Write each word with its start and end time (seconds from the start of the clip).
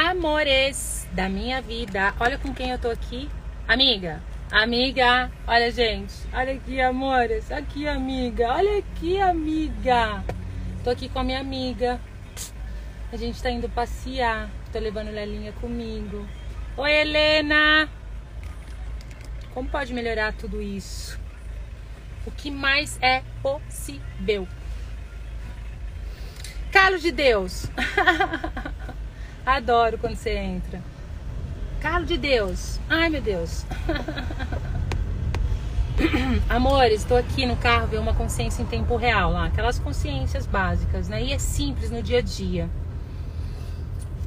Amores 0.00 1.08
da 1.10 1.28
minha 1.28 1.60
vida. 1.60 2.14
Olha 2.20 2.38
com 2.38 2.54
quem 2.54 2.70
eu 2.70 2.78
tô 2.78 2.88
aqui. 2.88 3.28
Amiga, 3.66 4.22
amiga. 4.48 5.28
Olha, 5.44 5.72
gente. 5.72 6.14
Olha 6.32 6.52
aqui, 6.52 6.80
amores. 6.80 7.50
Aqui, 7.50 7.88
amiga. 7.88 8.46
Olha 8.46 8.78
aqui, 8.78 9.20
amiga. 9.20 10.22
Tô 10.84 10.90
aqui 10.90 11.08
com 11.08 11.18
a 11.18 11.24
minha 11.24 11.40
amiga. 11.40 12.00
A 13.12 13.16
gente 13.16 13.42
tá 13.42 13.50
indo 13.50 13.68
passear. 13.68 14.48
Tô 14.72 14.78
levando 14.78 15.10
Lelinha 15.10 15.50
comigo. 15.54 16.24
Oi, 16.76 16.92
Helena. 16.92 17.88
Como 19.52 19.68
pode 19.68 19.92
melhorar 19.92 20.32
tudo 20.32 20.62
isso? 20.62 21.18
O 22.24 22.30
que 22.30 22.52
mais 22.52 23.00
é 23.02 23.24
possível? 23.42 24.46
Carlos 26.70 27.02
de 27.02 27.10
Deus. 27.10 27.66
Adoro 29.48 29.96
quando 29.96 30.14
você 30.14 30.36
entra. 30.36 30.82
Carlos 31.80 32.06
de 32.06 32.18
Deus. 32.18 32.78
Ai, 32.86 33.08
meu 33.08 33.22
Deus. 33.22 33.64
Amores, 36.50 37.00
estou 37.00 37.16
aqui 37.16 37.46
no 37.46 37.56
carro 37.56 37.86
ver 37.86 37.98
uma 37.98 38.12
consciência 38.12 38.60
em 38.60 38.66
tempo 38.66 38.94
real 38.96 39.32
lá, 39.32 39.46
aquelas 39.46 39.78
consciências 39.78 40.44
básicas, 40.44 41.08
né? 41.08 41.22
E 41.22 41.32
é 41.32 41.38
simples 41.38 41.90
no 41.90 42.02
dia 42.02 42.18
a 42.18 42.20
dia. 42.20 42.68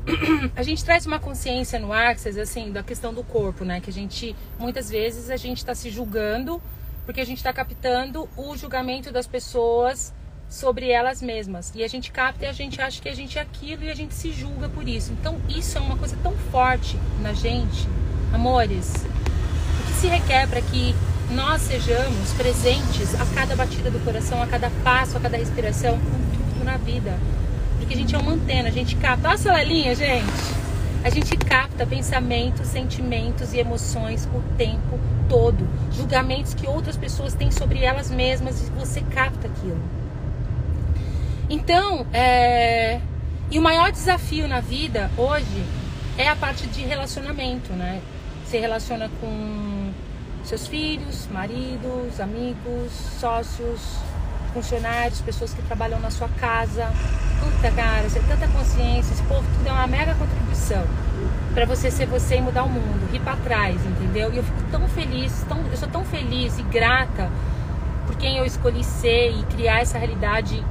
A 0.58 0.64
gente 0.64 0.84
traz 0.84 1.06
uma 1.06 1.20
consciência 1.20 1.78
no 1.78 1.94
Access, 1.94 2.40
assim, 2.40 2.72
da 2.72 2.82
questão 2.82 3.14
do 3.14 3.24
corpo, 3.24 3.64
né? 3.64 3.80
Que 3.80 3.92
a 3.92 3.94
gente, 3.94 4.36
muitas 4.58 4.90
vezes, 4.90 5.30
a 5.30 5.38
gente 5.38 5.60
está 5.60 5.76
se 5.76 5.92
julgando 5.92 6.60
porque 7.06 7.22
a 7.22 7.26
gente 7.26 7.38
está 7.38 7.54
captando 7.54 8.28
o 8.36 8.58
julgamento 8.58 9.12
das 9.12 9.28
pessoas 9.28 10.12
sobre 10.52 10.90
elas 10.90 11.22
mesmas. 11.22 11.72
E 11.74 11.82
a 11.82 11.88
gente 11.88 12.12
capta 12.12 12.46
e 12.46 12.48
a 12.48 12.52
gente 12.52 12.80
acha 12.82 13.02
que 13.02 13.08
a 13.08 13.16
gente 13.16 13.40
é 13.40 13.42
aquilo 13.42 13.86
e 13.86 13.90
a 13.90 13.96
gente 13.96 14.14
se 14.14 14.34
julga 14.34 14.68
por 14.68 14.88
isso. 14.88 15.14
Então, 15.14 15.38
isso 15.48 15.78
é 15.78 15.82
uma 15.82 15.98
coisa 15.98 16.18
tão 16.22 16.34
forte 16.52 17.00
na 17.22 17.32
gente, 17.32 17.88
amores. 18.34 18.94
O 18.94 19.88
que 19.88 19.94
se 19.94 20.08
requer 20.08 20.48
para 20.48 20.62
que 20.62 20.94
nós 21.32 21.62
sejamos 21.62 22.34
presentes 22.34 23.16
a 23.16 23.26
cada 23.34 23.56
batida 23.56 23.90
do 23.90 24.04
coração, 24.04 24.44
a 24.44 24.48
cada 24.48 24.70
passo, 24.84 25.16
a 25.16 25.22
cada 25.22 25.38
respiração, 25.38 25.98
com 25.98 26.54
tudo 26.54 26.66
na 26.66 26.76
vida. 26.76 27.18
Porque 27.80 27.94
a 27.94 27.98
gente 27.98 28.14
é 28.14 28.18
uma 28.18 28.34
antena, 28.34 28.68
a 28.68 28.72
gente 28.72 28.98
capta. 28.98 29.30
Olha 29.30 29.36
essa 29.36 29.54
Lelinha, 29.54 29.96
gente. 29.96 30.62
A 31.02 31.10
gente 31.10 31.36
capta 31.38 31.88
pensamentos, 31.88 32.68
sentimentos 32.68 33.54
e 33.54 33.60
emoções 33.60 34.28
o 34.36 34.42
tempo 34.58 35.00
todo. 35.30 35.66
Julgamentos 35.94 36.54
que 36.54 36.68
outras 36.68 36.98
pessoas 36.98 37.34
têm 37.34 37.50
sobre 37.50 37.84
elas 37.84 38.12
mesmas 38.12 38.62
e 38.62 38.70
você 38.72 39.00
capta 39.02 39.48
aquilo. 39.48 40.01
Então, 41.52 42.06
é... 42.14 43.02
e 43.52 43.60
o 43.60 43.62
maior 43.62 43.92
desafio 43.92 44.48
na 44.48 44.62
vida 44.62 45.12
hoje 45.18 45.66
é 46.18 46.30
a 46.30 46.36
parte 46.36 46.66
de 46.66 46.82
relacionamento, 46.84 47.74
né? 47.74 48.02
Você 48.46 48.58
relaciona 48.58 49.10
com 49.20 49.92
seus 50.46 50.66
filhos, 50.66 51.28
maridos, 51.30 52.22
amigos, 52.22 52.94
sócios, 53.20 53.98
funcionários, 54.54 55.20
pessoas 55.20 55.54
que 55.54 55.62
trabalham 55.64 56.00
na 56.00 56.10
sua 56.10 56.30
casa. 56.40 56.90
Puta, 57.42 57.70
cara, 57.72 58.08
você 58.08 58.22
tem 58.22 58.30
tanta 58.30 58.48
consciência, 58.48 59.12
esse 59.12 59.24
povo 59.24 59.44
tudo 59.58 59.68
é 59.68 59.74
uma 59.74 59.88
mega 59.88 60.16
contribuição 60.16 60.86
para 61.54 61.66
você 61.66 61.92
ser 61.92 62.06
você 62.06 62.38
e 62.38 62.42
mudar 62.42 62.64
o 62.64 62.70
mundo, 62.70 63.14
ir 63.14 63.20
para 63.20 63.36
trás, 63.36 63.76
entendeu? 63.86 64.32
E 64.32 64.38
eu 64.38 64.44
fico 64.44 64.64
tão 64.72 64.88
feliz, 64.88 65.44
tão, 65.50 65.58
eu 65.70 65.76
sou 65.76 65.90
tão 65.90 66.06
feliz 66.06 66.58
e 66.58 66.64
grata 66.64 67.30
por 68.08 68.16
quem 68.16 68.38
eu 68.38 68.46
escolhi 68.46 68.86
ser 68.86 69.32
e 69.32 69.44
criar 69.54 69.82
essa 69.82 69.98
realidade 69.98 70.64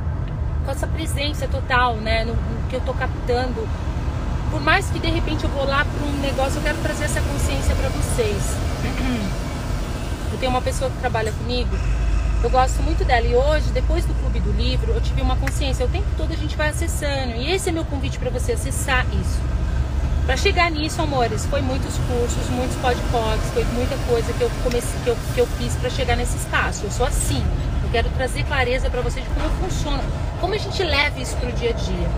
com 0.65 0.71
essa 0.71 0.87
presença 0.87 1.47
total, 1.49 1.97
né, 1.97 2.25
no, 2.25 2.35
no 2.35 2.69
que 2.69 2.77
eu 2.77 2.81
tô 2.81 2.93
captando. 2.95 3.69
Por 4.51 4.61
mais 4.61 4.91
que 4.91 4.99
de 4.99 5.09
repente 5.09 5.45
eu 5.45 5.51
vou 5.51 5.65
lá 5.65 5.85
para 5.85 6.07
um 6.07 6.21
negócio, 6.21 6.59
eu 6.59 6.63
quero 6.63 6.79
trazer 6.79 7.05
essa 7.05 7.21
consciência 7.21 7.75
para 7.75 7.89
vocês. 7.89 8.57
Eu 10.33 10.39
tenho 10.39 10.51
uma 10.51 10.63
pessoa 10.63 10.91
que 10.91 10.97
trabalha 10.99 11.33
comigo, 11.33 11.77
eu 12.43 12.49
gosto 12.49 12.83
muito 12.83 13.05
dela. 13.05 13.27
E 13.27 13.35
hoje, 13.35 13.71
depois 13.71 14.05
do 14.07 14.15
Clube 14.15 14.41
do 14.41 14.51
Livro, 14.53 14.93
eu 14.93 15.01
tive 15.01 15.21
uma 15.21 15.37
consciência. 15.37 15.85
O 15.85 15.89
tempo 15.89 16.07
todo 16.17 16.33
a 16.33 16.37
gente 16.37 16.57
vai 16.57 16.71
acessando. 16.71 17.37
E 17.37 17.53
esse 17.53 17.69
é 17.69 17.73
meu 17.73 17.85
convite 17.85 18.19
para 18.19 18.31
você 18.31 18.53
acessar 18.53 19.07
isso. 19.09 19.39
Para 20.25 20.37
chegar 20.37 20.71
nisso, 20.71 21.03
amores, 21.03 21.45
foi 21.47 21.61
muitos 21.61 21.99
cursos, 21.99 22.49
muitos 22.51 22.77
podcasts, 22.77 23.51
foi 23.53 23.65
muita 23.75 23.97
coisa 24.09 24.33
que 24.33 24.41
eu 24.41 24.51
comecei, 24.63 25.01
que 25.03 25.11
eu, 25.11 25.17
que 25.35 25.41
eu 25.41 25.47
fiz 25.59 25.75
para 25.75 25.91
chegar 25.91 26.17
nesse 26.17 26.37
espaço. 26.37 26.85
Eu 26.85 26.91
sou 26.91 27.05
assim. 27.05 27.45
Quero 27.93 28.09
trazer 28.11 28.45
clareza 28.45 28.89
para 28.89 29.01
você 29.01 29.21
de 29.21 29.29
como 29.31 29.49
funciona, 29.51 30.03
como 30.41 30.55
a 30.55 30.59
gente 30.59 30.83
leva 30.83 31.19
isso 31.19 31.37
pro 31.37 31.51
dia 31.53 31.71
a 31.71 31.73
dia. 31.73 32.09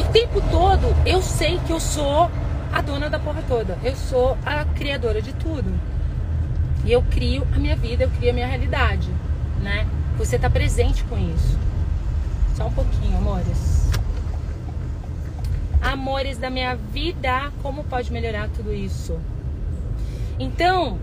O 0.00 0.12
tempo 0.12 0.40
todo 0.50 0.94
eu 1.06 1.22
sei 1.22 1.60
que 1.66 1.72
eu 1.72 1.78
sou 1.78 2.30
a 2.72 2.80
dona 2.80 3.08
da 3.08 3.18
porra 3.18 3.42
toda. 3.46 3.78
Eu 3.84 3.94
sou 3.94 4.36
a 4.44 4.64
criadora 4.64 5.20
de 5.22 5.32
tudo. 5.34 5.72
E 6.84 6.90
eu 6.90 7.02
crio 7.02 7.46
a 7.54 7.58
minha 7.58 7.76
vida, 7.76 8.04
eu 8.04 8.10
crio 8.10 8.30
a 8.30 8.32
minha 8.32 8.46
realidade, 8.46 9.08
né? 9.60 9.86
Você 10.18 10.38
tá 10.38 10.50
presente 10.50 11.04
com 11.04 11.16
isso. 11.16 11.56
Só 12.56 12.66
um 12.66 12.72
pouquinho, 12.72 13.16
amores. 13.18 13.90
Amores 15.80 16.38
da 16.38 16.50
minha 16.50 16.74
vida, 16.74 17.52
como 17.62 17.84
pode 17.84 18.12
melhorar 18.12 18.48
tudo 18.48 18.72
isso? 18.72 19.18
Então, 20.38 20.98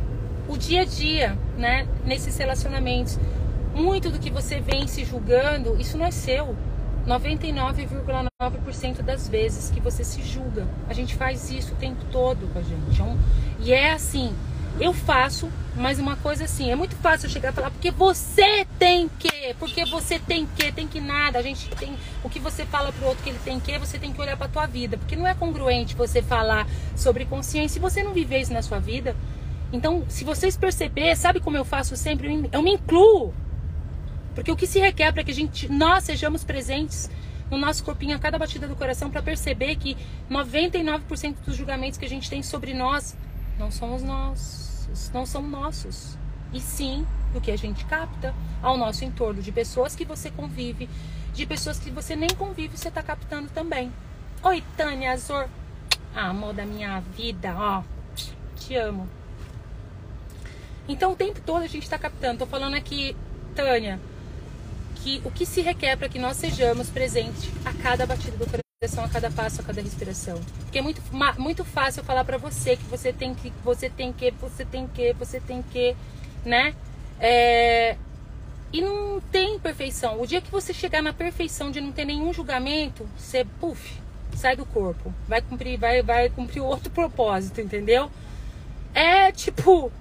o 0.50 0.58
dia 0.58 0.82
a 0.82 0.86
dia, 0.86 1.38
né, 1.58 1.88
nesses 2.04 2.36
relacionamentos, 2.36 3.20
muito 3.74 4.10
do 4.10 4.18
que 4.18 4.32
você 4.32 4.60
vem 4.60 4.88
se 4.88 5.06
julgando, 5.06 5.80
isso 5.80 5.98
não 5.98 6.06
é 6.06 6.12
seu. 6.12 6.56
99,9% 7.08 9.02
das 9.02 9.28
vezes 9.28 9.72
que 9.72 9.80
você 9.80 10.04
se 10.04 10.22
julga. 10.22 10.68
A 10.88 10.94
gente 10.94 11.16
faz 11.16 11.50
isso 11.50 11.74
o 11.74 11.76
tempo 11.76 12.04
todo 12.12 12.52
com 12.52 12.59
a 12.59 12.62
gente. 12.62 13.02
É 13.02 13.16
e 13.59 13.74
é 13.74 13.92
assim, 13.94 14.34
eu 14.80 14.94
faço, 14.94 15.50
mas 15.76 16.00
uma 16.00 16.16
coisa 16.16 16.46
assim, 16.46 16.72
é 16.72 16.76
muito 16.76 16.96
fácil 16.96 17.28
eu 17.28 17.32
chegar 17.32 17.52
e 17.52 17.56
falar, 17.56 17.72
porque 17.72 17.92
você 17.92 18.66
tem 18.78 19.09
que, 19.20 19.54
porque 19.59 19.86
você 19.86 20.20
tem 20.20 20.46
que, 20.46 20.72
tem 20.72 20.88
que 20.88 21.00
nada. 21.00 21.40
A 21.40 21.42
gente 21.42 21.70
tem 21.72 21.96
o 22.24 22.30
que 22.30 22.40
você 22.40 22.66
fala 22.66 22.92
pro 22.92 23.08
outro 23.08 23.24
que 23.24 23.30
ele 23.30 23.40
tem 23.44 23.59
que, 23.59 23.78
você 23.78 23.98
tem 23.98 24.12
que 24.12 24.22
olhar 24.22 24.38
pra 24.38 24.48
tua 24.48 24.66
vida, 24.66 24.98
porque 24.98 25.16
não 25.16 25.28
é 25.28 25.34
congruente 25.34 25.96
você 25.96 26.22
falar 26.22 26.68
sobre 26.96 27.26
consciência 27.26 27.76
se 27.76 27.80
você 27.80 28.04
não 28.04 28.14
viver 28.14 28.40
isso 28.40 28.54
na 28.54 28.62
sua 28.62 28.80
vida. 28.80 29.16
Então, 29.72 30.03
se 30.09 30.24
vocês 30.24 30.57
perceberem, 30.57 31.16
sabe 31.16 31.40
como 31.40 31.56
eu 31.56 31.63
faço 31.63 31.96
sempre? 31.96 32.50
Eu 32.52 32.62
me 32.62 32.74
incluo. 32.74 33.34
Porque 34.34 34.52
o 34.52 34.56
que 34.56 34.66
se 34.66 34.80
requer 34.80 35.12
para 35.12 35.24
que 35.24 35.31
a 35.31 35.34
gente, 35.34 35.72
nós 35.72 36.03
sejamos 36.03 36.44
presentes 36.44 37.09
no 37.50 37.57
nosso 37.57 37.84
corpinho 37.84 38.16
a 38.16 38.19
cada 38.19 38.38
batida 38.38 38.68
do 38.68 38.75
coração 38.75 39.09
para 39.09 39.22
perceber 39.22 39.75
que 39.75 39.97
99% 40.29 41.35
dos 41.46 41.56
julgamentos 41.56 41.97
que 41.97 42.06
a 42.06 42.09
gente 42.09 42.29
tem 42.29 42.44
sobre 42.44 42.74
nós 42.74 43.18
não 43.58 43.72
somos 43.72 44.02
nossos, 44.02 45.09
não 45.13 45.25
são 45.25 45.41
nossos. 45.41 46.18
E 46.53 46.59
sim 46.59 47.06
do 47.34 47.40
que 47.40 47.52
a 47.52 47.58
gente 47.58 47.85
capta 47.85 48.34
ao 48.62 48.75
nosso 48.75 49.06
entorno, 49.06 49.41
de 49.41 49.52
pessoas 49.52 49.96
que 49.96 50.06
você 50.06 50.31
convive, 50.31 50.90
de 51.34 51.46
pessoas 51.46 51.78
que 51.78 51.91
você 51.91 52.16
nem 52.16 52.29
convive, 52.29 52.75
você 52.75 52.88
está 52.88 53.03
captando 53.03 53.50
também. 53.50 53.91
Oi, 54.41 54.63
Tânia 54.75 55.12
Azor. 55.12 55.47
Ah, 56.16 56.29
amor 56.29 56.53
da 56.53 56.66
minha 56.66 57.00
vida, 57.16 57.53
ó. 57.56 57.84
Te 58.56 58.75
amo. 58.75 59.08
Então 60.88 61.12
o 61.12 61.16
tempo 61.16 61.40
todo 61.45 61.63
a 61.63 61.67
gente 61.67 61.84
está 61.84 61.97
captando. 61.97 62.40
Tô 62.40 62.45
falando 62.45 62.75
aqui, 62.75 63.16
Tânia, 63.56 64.00
que 64.95 65.22
o 65.23 65.31
que 65.31 65.45
se 65.45 65.62
requer 65.62 65.97
para 65.97 66.09
que 66.09 66.19
nós 66.19 66.38
sejamos 66.38 66.90
presentes 66.90 67.50
a 67.66 67.73
cada 67.73 68.06
batida 68.06 68.38
do 68.38 68.45
coração, 68.45 69.03
a 69.03 69.09
cada 69.09 69.29
passo, 69.29 69.62
a 69.62 69.63
cada 69.63 69.81
respiração. 69.81 70.40
Porque 70.59 70.79
é 70.79 70.81
muito, 70.81 71.01
muito 71.38 71.66
fácil 71.66 72.03
falar 72.03 72.23
para 72.23 72.38
você 72.38 72.75
que 72.75 72.84
você 72.85 73.12
tem 73.12 73.34
que, 73.34 73.51
você 73.63 73.90
tem 73.90 74.13
que, 74.13 74.31
você 74.31 74.66
tem 74.66 74.88
que, 74.88 75.13
você 75.13 75.40
tem 75.40 75.62
que, 75.62 75.95
né? 76.45 76.73
É... 77.19 77.97
E 78.72 78.81
não 78.81 79.19
tem 79.31 79.59
perfeição. 79.59 80.22
O 80.22 80.28
dia 80.28 80.41
que 80.41 80.51
você 80.51 80.73
chegar 80.73 81.01
na 81.01 81.11
perfeição 81.11 81.72
de 81.72 81.81
não 81.81 81.91
ter 81.91 82.06
nenhum 82.06 82.31
julgamento, 82.31 83.09
você, 83.17 83.44
puf, 83.59 83.99
sai 84.35 84.55
do 84.55 84.66
corpo. 84.66 85.14
Vai 85.28 85.41
cumprir, 85.41 85.78
vai, 85.78 86.02
vai 86.02 86.29
cumprir 86.29 86.61
outro 86.61 86.90
propósito, 86.91 87.59
entendeu? 87.61 88.09
É 88.93 89.32
tipo, 89.32 89.91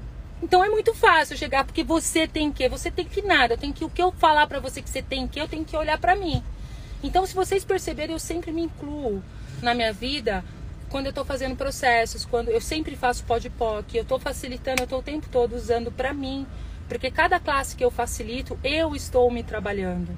então 0.42 0.64
é 0.64 0.68
muito 0.68 0.94
fácil 0.94 1.36
chegar 1.36 1.64
porque 1.64 1.82
você 1.82 2.26
tem 2.26 2.52
que, 2.52 2.68
você 2.68 2.90
tem 2.90 3.04
que 3.04 3.22
nada, 3.22 3.56
tenho 3.56 3.72
que 3.72 3.84
o 3.84 3.90
que 3.90 4.02
eu 4.02 4.12
falar 4.12 4.46
para 4.46 4.60
você 4.60 4.80
que 4.80 4.88
você 4.88 5.02
tem 5.02 5.26
que, 5.26 5.40
eu 5.40 5.48
tenho 5.48 5.64
que 5.64 5.76
olhar 5.76 5.98
para 5.98 6.14
mim. 6.14 6.42
Então 7.02 7.26
se 7.26 7.34
vocês 7.34 7.64
perceberem, 7.64 8.14
eu 8.14 8.18
sempre 8.18 8.52
me 8.52 8.62
incluo 8.62 9.22
na 9.62 9.74
minha 9.74 9.92
vida 9.92 10.44
quando 10.88 11.06
eu 11.06 11.12
tô 11.12 11.24
fazendo 11.24 11.56
processos, 11.56 12.24
quando 12.24 12.48
eu 12.48 12.60
sempre 12.60 12.96
faço 12.96 13.24
podpoc, 13.24 13.94
eu 13.94 14.04
tô 14.04 14.18
facilitando, 14.18 14.82
eu 14.82 14.86
tô 14.86 14.98
o 14.98 15.02
tempo 15.02 15.28
todo 15.30 15.54
usando 15.54 15.92
para 15.92 16.14
mim, 16.14 16.46
porque 16.88 17.10
cada 17.10 17.38
classe 17.38 17.76
que 17.76 17.84
eu 17.84 17.90
facilito, 17.90 18.58
eu 18.64 18.96
estou 18.96 19.30
me 19.30 19.42
trabalhando. 19.42 20.16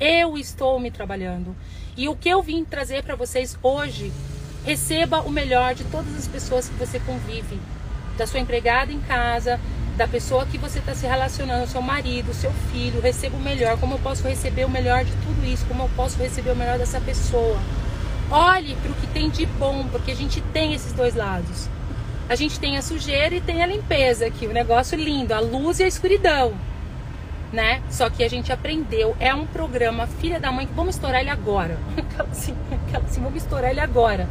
Eu 0.00 0.36
estou 0.36 0.78
me 0.80 0.90
trabalhando. 0.90 1.54
E 1.96 2.08
o 2.08 2.16
que 2.16 2.28
eu 2.28 2.42
vim 2.42 2.64
trazer 2.64 3.02
para 3.02 3.14
vocês 3.14 3.56
hoje, 3.62 4.12
receba 4.64 5.20
o 5.20 5.30
melhor 5.30 5.74
de 5.74 5.84
todas 5.84 6.16
as 6.16 6.26
pessoas 6.26 6.68
que 6.68 6.74
você 6.74 6.98
convive 7.00 7.58
da 8.18 8.26
sua 8.26 8.40
empregada 8.40 8.92
em 8.92 9.00
casa, 9.00 9.58
da 9.96 10.06
pessoa 10.06 10.44
que 10.44 10.58
você 10.58 10.80
está 10.80 10.94
se 10.94 11.06
relacionando, 11.06 11.66
seu 11.66 11.80
marido, 11.80 12.34
seu 12.34 12.52
filho, 12.70 13.00
receba 13.00 13.36
o 13.36 13.40
melhor. 13.40 13.78
Como 13.78 13.94
eu 13.94 13.98
posso 14.00 14.26
receber 14.26 14.64
o 14.64 14.70
melhor 14.70 15.04
de 15.04 15.12
tudo 15.12 15.46
isso? 15.46 15.64
Como 15.66 15.84
eu 15.84 15.90
posso 15.96 16.18
receber 16.18 16.50
o 16.50 16.56
melhor 16.56 16.78
dessa 16.78 17.00
pessoa? 17.00 17.58
Olhe 18.30 18.76
para 18.76 18.90
o 18.90 18.94
que 18.94 19.06
tem 19.06 19.30
de 19.30 19.46
bom, 19.46 19.86
porque 19.90 20.10
a 20.10 20.16
gente 20.16 20.40
tem 20.52 20.74
esses 20.74 20.92
dois 20.92 21.14
lados. 21.14 21.68
A 22.28 22.34
gente 22.34 22.60
tem 22.60 22.76
a 22.76 22.82
sujeira 22.82 23.34
e 23.34 23.40
tem 23.40 23.62
a 23.62 23.66
limpeza 23.66 24.26
aqui, 24.26 24.46
o 24.46 24.52
negócio 24.52 24.98
lindo, 24.98 25.32
a 25.32 25.40
luz 25.40 25.80
e 25.80 25.84
a 25.84 25.88
escuridão, 25.88 26.52
né? 27.50 27.80
Só 27.88 28.10
que 28.10 28.22
a 28.22 28.28
gente 28.28 28.52
aprendeu, 28.52 29.16
é 29.18 29.34
um 29.34 29.46
programa 29.46 30.06
filha 30.06 30.38
da 30.38 30.52
mãe 30.52 30.66
que 30.66 30.74
vamos 30.74 30.96
estourar 30.96 31.22
ele 31.22 31.30
agora. 31.30 31.78
Aquela 31.96 32.28
assim, 32.28 32.54
aquela 32.86 33.04
assim, 33.04 33.22
vamos 33.22 33.42
estourar 33.42 33.70
ele 33.70 33.80
agora. 33.80 34.28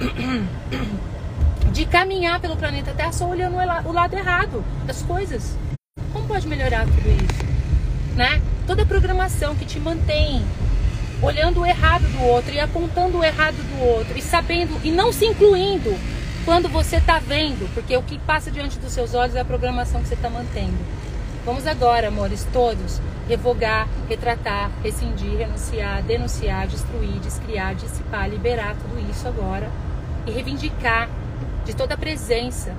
De 1.72 1.84
caminhar 1.84 2.40
pelo 2.40 2.56
planeta 2.56 2.92
Terra 2.92 3.12
só 3.12 3.28
olhando 3.28 3.56
o 3.56 3.92
lado 3.92 4.14
errado 4.16 4.64
das 4.86 5.02
coisas. 5.02 5.56
Como 6.12 6.26
pode 6.26 6.46
melhorar 6.46 6.86
tudo 6.86 7.08
isso? 7.08 8.16
Né? 8.16 8.40
Toda 8.66 8.84
programação 8.84 9.54
que 9.54 9.64
te 9.64 9.78
mantém 9.78 10.44
olhando 11.22 11.60
o 11.60 11.66
errado 11.66 12.02
do 12.12 12.22
outro 12.22 12.52
e 12.52 12.60
apontando 12.60 13.18
o 13.18 13.24
errado 13.24 13.56
do 13.56 13.84
outro 13.84 14.16
e 14.16 14.22
sabendo 14.22 14.80
e 14.84 14.90
não 14.90 15.12
se 15.12 15.26
incluindo 15.26 15.94
quando 16.44 16.68
você 16.68 16.96
está 16.96 17.18
vendo, 17.18 17.68
porque 17.74 17.96
o 17.96 18.02
que 18.02 18.18
passa 18.20 18.50
diante 18.50 18.78
dos 18.78 18.92
seus 18.92 19.14
olhos 19.14 19.34
é 19.34 19.40
a 19.40 19.44
programação 19.44 20.00
que 20.00 20.08
você 20.08 20.14
está 20.14 20.30
mantendo. 20.30 20.78
Vamos 21.44 21.66
agora, 21.66 22.08
amores, 22.08 22.46
todos, 22.52 23.00
revogar, 23.28 23.86
retratar, 24.08 24.70
rescindir, 24.82 25.36
renunciar, 25.36 26.02
denunciar, 26.02 26.66
destruir, 26.66 27.20
descriar, 27.20 27.74
dissipar, 27.74 28.28
liberar 28.28 28.76
tudo 28.76 28.98
isso 29.10 29.28
agora 29.28 29.70
e 30.26 30.30
reivindicar 30.30 31.08
de 31.64 31.74
toda 31.74 31.94
a 31.94 31.98
presença 31.98 32.74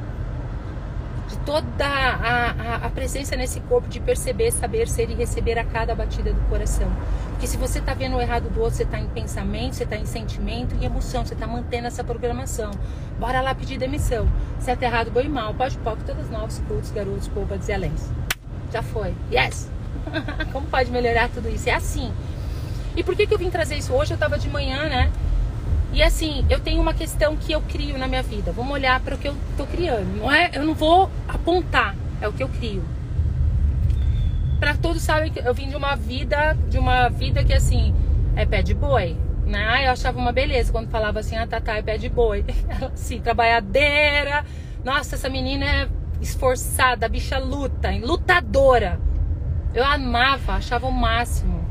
de 1.30 1.38
toda 1.38 1.86
a, 1.86 2.52
a, 2.52 2.76
a, 2.88 2.90
presença 2.90 3.36
nesse 3.36 3.60
corpo, 3.62 3.88
de 3.88 4.00
perceber, 4.00 4.52
saber 4.52 4.88
ser 4.88 5.12
e 5.12 5.14
receber 5.14 5.60
a 5.60 5.64
cada 5.64 5.94
batida 5.94 6.34
do 6.34 6.42
coração. 6.50 6.92
Porque 7.30 7.46
se 7.46 7.56
você 7.56 7.78
está 7.78 7.94
vendo 7.94 8.18
o 8.18 8.22
errado 8.22 8.50
do 8.50 8.60
outro, 8.60 8.76
você 8.76 8.84
está 8.84 9.00
em 9.00 9.08
pensamento, 9.08 9.76
você 9.76 9.84
está 9.84 9.96
em 9.96 10.08
sentimento 10.08 10.76
e 10.82 10.86
emoção, 10.86 11.24
você 11.24 11.36
está 11.36 11.46
mantendo 11.46 11.86
essa 11.86 12.04
programação. 12.04 12.72
Bora 13.20 13.42
lá 13.42 13.54
pedir 13.54 13.78
demissão. 13.78 14.28
Se 14.60 14.72
é 14.72 14.78
errado, 14.82 15.12
boi 15.12 15.28
mal, 15.28 15.54
pode 15.54 15.78
pode, 15.78 16.04
todos 16.04 16.30
novos 16.32 16.58
cultos, 16.68 16.90
garotos, 16.90 17.28
povo, 17.28 17.56
dizelens. 17.58 18.10
Já 18.74 18.82
foi. 18.82 19.14
Yes! 19.32 19.70
Como 20.52 20.66
pode 20.68 20.90
melhorar 20.90 21.30
tudo 21.30 21.48
isso? 21.48 21.70
É 21.70 21.74
assim. 21.74 22.12
E 22.96 23.04
por 23.04 23.16
que, 23.16 23.28
que 23.28 23.34
eu 23.34 23.38
vim 23.38 23.52
trazer 23.52 23.78
isso 23.78 23.94
hoje? 23.94 24.14
Eu 24.14 24.16
estava 24.16 24.38
de 24.38 24.50
manhã, 24.50 24.90
né? 24.90 25.12
E 25.92 26.04
assim, 26.04 26.46
eu 26.50 26.60
tenho 26.60 26.82
uma 26.82 26.94
questão 26.94 27.36
que 27.36 27.52
eu 27.52 27.62
crio 27.62 27.98
na 27.98 28.08
minha 28.08 28.22
vida. 28.22 28.52
Vamos 28.52 28.72
olhar 28.72 29.00
para 29.00 29.16
o 29.16 29.18
que 29.18 29.28
eu 29.28 29.36
estou 29.52 29.66
criando. 29.66 30.18
Não 30.18 30.32
é, 30.32 30.52
eu 30.54 30.64
não 30.64 30.74
vou 30.74 31.10
apontar, 31.28 31.96
é 32.22 32.28
o 32.28 32.34
que 32.34 32.44
eu 32.44 32.50
crio. 32.50 32.84
Para 34.60 34.76
todos 34.76 35.02
sabem 35.02 35.32
que 35.32 35.40
eu 35.40 35.54
vim 35.54 35.70
de 35.70 35.76
uma 35.76 35.96
vida, 35.96 36.56
de 36.70 36.78
uma 36.78 37.10
vida 37.10 37.44
que 37.44 37.54
assim, 37.54 37.94
é 38.36 38.46
pé 38.46 38.62
de 38.62 38.74
boi, 38.74 39.18
né? 39.46 39.88
Eu 39.88 39.92
achava 39.92 40.20
uma 40.20 40.32
beleza 40.32 40.72
quando 40.72 40.90
falava 40.90 41.20
assim, 41.20 41.36
ah, 41.38 41.48
Tatá 41.48 41.76
é 41.76 41.82
pé 41.82 41.98
de 41.98 42.10
boi. 42.10 42.46
assim, 42.94 43.20
trabalhadeira. 43.20 44.46
Nossa, 44.84 45.16
essa 45.16 45.30
menina 45.30 45.66
é 45.66 45.90
esforçada, 46.22 47.06
a 47.06 47.10
bicha 47.10 47.40
luta, 47.40 47.90
lutadora. 48.02 49.00
Eu 49.74 49.84
amava, 49.84 50.54
achava 50.54 50.88
o 50.88 50.92
máximo. 50.92 51.68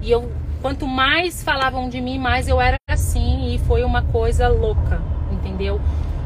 E 0.00 0.10
eu 0.10 0.30
Quanto 0.62 0.86
mais 0.86 1.42
falavam 1.42 1.88
de 1.88 2.00
mim, 2.00 2.20
mais 2.20 2.46
eu 2.46 2.60
era 2.60 2.76
assim 2.92 3.54
e 3.54 3.58
foi 3.58 3.84
uma 3.84 4.02
coisa 4.02 4.48
louca, 4.48 5.00
entendeu? 5.30 5.80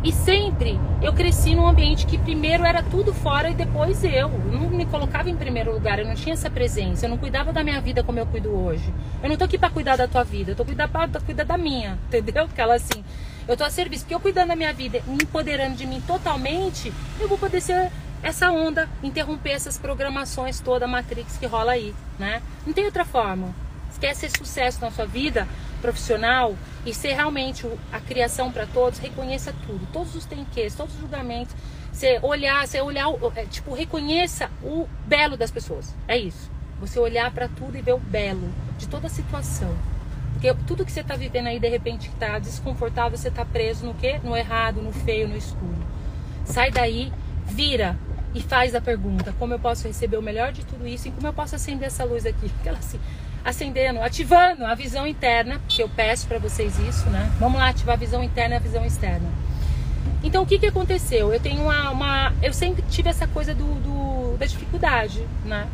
E 0.04 0.12
sempre 0.12 0.78
eu 1.02 1.12
cresci 1.12 1.54
num 1.54 1.66
ambiente 1.66 2.06
que 2.06 2.16
primeiro 2.16 2.64
era 2.64 2.82
tudo 2.82 3.12
fora 3.12 3.50
e 3.50 3.54
depois 3.54 4.04
eu. 4.04 4.30
Eu 4.30 4.52
não 4.52 4.68
me 4.68 4.86
colocava 4.86 5.28
em 5.28 5.36
primeiro 5.36 5.72
lugar, 5.72 5.98
eu 5.98 6.06
não 6.06 6.14
tinha 6.14 6.34
essa 6.34 6.48
presença, 6.48 7.06
eu 7.06 7.10
não 7.10 7.18
cuidava 7.18 7.52
da 7.52 7.64
minha 7.64 7.80
vida 7.80 8.04
como 8.04 8.18
eu 8.18 8.26
cuido 8.26 8.54
hoje. 8.54 8.92
Eu 9.22 9.28
não 9.28 9.36
tô 9.36 9.44
aqui 9.44 9.58
para 9.58 9.70
cuidar 9.70 9.96
da 9.96 10.06
tua 10.06 10.22
vida, 10.22 10.52
eu 10.52 10.56
tô 10.56 10.64
cuidar 10.64 10.88
para 10.88 11.08
cuidar 11.20 11.44
da 11.44 11.58
minha, 11.58 11.98
entendeu? 12.06 12.44
Aquela 12.44 12.76
assim, 12.76 13.04
eu 13.48 13.56
tô 13.56 13.64
a 13.64 13.70
serviço, 13.70 14.04
porque 14.04 14.14
eu 14.14 14.20
cuidando 14.20 14.48
da 14.48 14.56
minha 14.56 14.72
vida, 14.72 15.02
me 15.06 15.22
empoderando 15.22 15.74
de 15.74 15.86
mim 15.86 16.00
totalmente, 16.06 16.92
eu 17.18 17.28
vou 17.28 17.38
poder 17.38 17.60
ser 17.60 17.90
essa 18.22 18.50
onda, 18.50 18.88
interromper 19.02 19.50
essas 19.50 19.76
programações 19.76 20.60
toda 20.60 20.84
a 20.84 20.88
Matrix 20.88 21.36
que 21.36 21.46
rola 21.46 21.72
aí, 21.72 21.94
né? 22.18 22.42
Não 22.66 22.72
tem 22.72 22.84
outra 22.84 23.04
forma 23.04 23.54
quer 23.98 24.14
ser 24.14 24.30
sucesso 24.30 24.80
na 24.80 24.90
sua 24.90 25.06
vida 25.06 25.48
profissional 25.76 26.56
e 26.84 26.94
ser 26.94 27.12
realmente 27.12 27.66
a 27.92 28.00
criação 28.00 28.50
para 28.52 28.66
todos, 28.66 28.98
reconheça 28.98 29.54
tudo, 29.66 29.86
todos 29.92 30.14
os 30.14 30.24
tenques, 30.24 30.74
todos 30.74 30.94
os 30.94 31.00
julgamentos, 31.00 31.54
você 31.92 32.18
olhar, 32.22 32.66
você 32.66 32.80
olhar, 32.80 33.06
é, 33.34 33.44
tipo, 33.46 33.72
reconheça 33.72 34.50
o 34.62 34.86
belo 35.06 35.36
das 35.36 35.50
pessoas. 35.50 35.94
É 36.06 36.16
isso. 36.16 36.50
Você 36.78 36.98
olhar 36.98 37.30
para 37.30 37.48
tudo 37.48 37.78
e 37.78 37.80
ver 37.80 37.94
o 37.94 37.98
belo 37.98 38.52
de 38.76 38.86
toda 38.86 39.06
a 39.06 39.10
situação. 39.10 39.74
Porque 40.34 40.52
tudo 40.66 40.84
que 40.84 40.92
você 40.92 41.00
está 41.00 41.16
vivendo 41.16 41.46
aí, 41.46 41.58
de 41.58 41.68
repente, 41.68 42.08
que 42.10 42.14
está 42.14 42.38
desconfortável, 42.38 43.16
você 43.16 43.28
está 43.28 43.46
preso 43.46 43.86
no 43.86 43.94
quê? 43.94 44.20
No 44.22 44.36
errado, 44.36 44.82
no 44.82 44.92
feio, 44.92 45.26
no 45.26 45.36
escuro. 45.36 45.78
Sai 46.44 46.70
daí, 46.70 47.10
vira 47.46 47.98
e 48.34 48.42
faz 48.42 48.74
a 48.74 48.80
pergunta: 48.80 49.34
como 49.38 49.54
eu 49.54 49.58
posso 49.58 49.88
receber 49.88 50.18
o 50.18 50.22
melhor 50.22 50.52
de 50.52 50.64
tudo 50.66 50.86
isso 50.86 51.08
e 51.08 51.10
como 51.10 51.26
eu 51.26 51.32
posso 51.32 51.56
acender 51.56 51.86
essa 51.86 52.04
luz 52.04 52.26
aqui? 52.26 52.52
Aquela 52.60 52.78
assim, 52.78 53.00
acendendo, 53.46 54.02
ativando 54.02 54.64
a 54.64 54.74
visão 54.74 55.06
interna, 55.06 55.60
que 55.68 55.80
eu 55.80 55.88
peço 55.88 56.26
para 56.26 56.36
vocês 56.36 56.76
isso, 56.80 57.08
né? 57.08 57.30
Vamos 57.38 57.60
lá 57.60 57.68
ativar 57.68 57.94
a 57.94 57.98
visão 57.98 58.22
interna 58.22 58.56
e 58.56 58.58
a 58.58 58.60
visão 58.60 58.84
externa. 58.84 59.28
Então 60.24 60.42
o 60.42 60.46
que 60.46 60.58
que 60.58 60.66
aconteceu? 60.66 61.32
Eu 61.32 61.38
tenho 61.38 61.62
uma, 61.62 61.90
uma 61.90 62.32
eu 62.42 62.52
sempre 62.52 62.82
tive 62.90 63.08
essa 63.08 63.28
coisa 63.28 63.54
do, 63.54 63.64
do 63.64 64.36
da 64.36 64.46
dificuldade, 64.46 65.24
né? 65.44 65.68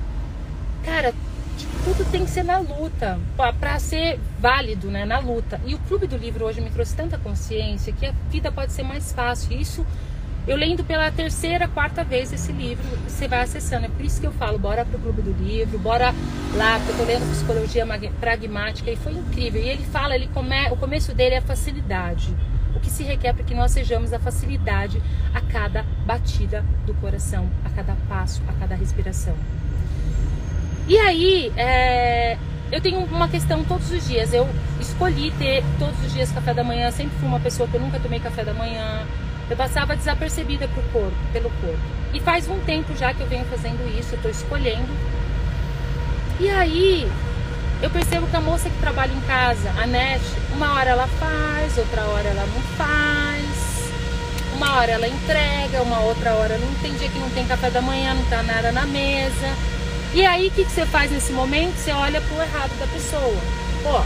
Cara, 0.85 1.15
tipo, 1.57 1.73
tudo 1.85 2.05
tem 2.13 2.27
que 2.27 2.31
ser 2.31 2.43
na 2.43 2.59
luta, 2.59 3.19
para 3.37 3.79
ser 3.79 4.21
válido, 4.39 4.91
né? 4.91 5.07
Na 5.07 5.19
luta. 5.19 5.59
E 5.65 5.75
o 5.75 5.79
Clube 5.79 6.07
do 6.07 6.19
Livro 6.19 6.45
hoje 6.45 6.61
me 6.61 6.69
trouxe 6.69 6.95
tanta 6.95 7.17
consciência 7.17 7.91
que 7.91 8.05
a 8.05 8.13
vida 8.29 8.53
pode 8.53 8.73
ser 8.73 8.83
mais 8.83 9.13
fácil. 9.13 9.59
Isso 9.59 9.87
eu 10.47 10.56
lendo 10.56 10.83
pela 10.83 11.11
terceira, 11.11 11.69
quarta 11.69 12.03
vez 12.03 12.33
esse 12.33 12.50
livro, 12.53 12.85
você 13.06 13.29
vai 13.29 13.43
acessando. 13.43 13.87
É 13.87 13.89
por 13.89 14.05
isso 14.05 14.21
que 14.21 14.27
eu 14.27 14.33
falo, 14.33 14.59
bora 14.59 14.85
pro 14.85 14.99
clube 14.99 15.23
do 15.23 15.33
livro, 15.33 15.79
bora 15.79 16.12
lá, 16.55 16.79
porque 16.79 16.93
eu 16.93 16.97
tô 16.97 17.05
lendo 17.05 17.31
psicologia 17.31 17.87
pragmática 18.21 18.91
e 18.91 18.97
foi 18.97 19.12
incrível. 19.12 19.62
E 19.62 19.69
ele 19.69 19.85
fala, 19.85 20.15
ele 20.15 20.29
come, 20.35 20.69
o 20.71 20.77
começo 20.77 21.15
dele 21.15 21.37
é 21.37 21.39
a 21.39 21.43
facilidade. 21.43 22.35
O 22.75 22.81
que 22.81 22.91
se 22.91 23.05
requer 23.05 23.35
para 23.35 23.44
que 23.44 23.55
nós 23.55 23.71
sejamos 23.71 24.12
a 24.12 24.19
facilidade 24.19 25.00
a 25.33 25.41
cada 25.41 25.85
batida 26.05 26.65
do 26.87 26.94
coração, 26.94 27.49
a 27.65 27.71
cada 27.71 27.94
passo, 28.09 28.43
a 28.49 28.53
cada 28.55 28.75
respiração. 28.75 29.37
E 30.89 30.99
aí, 30.99 31.53
é, 31.56 32.37
eu 32.73 32.81
tenho 32.81 32.99
uma 33.00 33.29
questão 33.29 33.62
todos 33.62 33.93
os 33.93 34.09
dias. 34.09 34.33
Eu 34.33 34.49
escolhi 34.81 35.31
ter 35.33 35.62
todos 35.79 36.05
os 36.05 36.12
dias 36.12 36.33
café 36.33 36.53
da 36.53 36.65
manhã. 36.65 36.91
Sempre 36.91 37.17
fui 37.19 37.29
uma 37.29 37.39
pessoa 37.39 37.69
que 37.69 37.77
eu 37.77 37.81
nunca 37.81 38.01
tomei 38.01 38.19
café 38.19 38.43
da 38.43 38.55
manhã. 38.55 39.06
Eu 39.51 39.56
passava 39.56 39.96
desapercebida 39.96 40.69
pro 40.69 40.82
corpo, 40.84 41.17
pelo 41.32 41.51
corpo. 41.61 41.81
E 42.15 42.20
faz 42.20 42.49
um 42.49 42.58
tempo 42.61 42.96
já 42.96 43.13
que 43.13 43.20
eu 43.20 43.27
venho 43.27 43.44
fazendo 43.46 43.87
isso, 43.99 44.15
eu 44.15 44.22
tô 44.22 44.29
escolhendo. 44.29 44.89
E 46.41 46.49
aí, 46.51 47.11
eu 47.82 47.91
percebo 47.91 48.27
que 48.27 48.37
a 48.37 48.41
moça 48.41 48.70
que 48.70 48.79
trabalha 48.79 49.13
em 49.13 49.20
casa, 49.22 49.70
a 49.70 49.87
Net, 49.87 50.22
uma 50.53 50.75
hora 50.75 50.91
ela 50.91 51.06
faz, 51.06 51.77
outra 51.77 52.03
hora 52.03 52.29
ela 52.29 52.46
não 52.46 52.63
faz. 52.77 53.93
Uma 54.55 54.77
hora 54.77 54.93
ela 54.93 55.08
entrega, 55.08 55.82
uma 55.82 56.01
outra 56.01 56.34
hora 56.34 56.56
não 56.58 56.75
tem 56.75 56.94
dia 56.94 57.08
que 57.08 57.19
não 57.19 57.31
tem 57.31 57.46
café 57.46 57.70
da 57.70 57.82
manhã, 57.82 58.15
não 58.15 58.25
tá 58.27 58.43
nada 58.43 58.70
na 58.70 58.87
mesa. 58.87 59.56
E 60.15 60.25
aí, 60.25 60.49
o 60.49 60.51
que, 60.51 60.65
que 60.65 60.70
você 60.70 60.87
faz 60.87 61.11
nesse 61.11 61.32
momento? 61.32 61.75
Você 61.75 61.91
olha 61.91 62.20
pro 62.20 62.43
errado 62.43 62.79
da 62.79 62.87
pessoa. 62.87 63.41
Pô, 63.82 64.03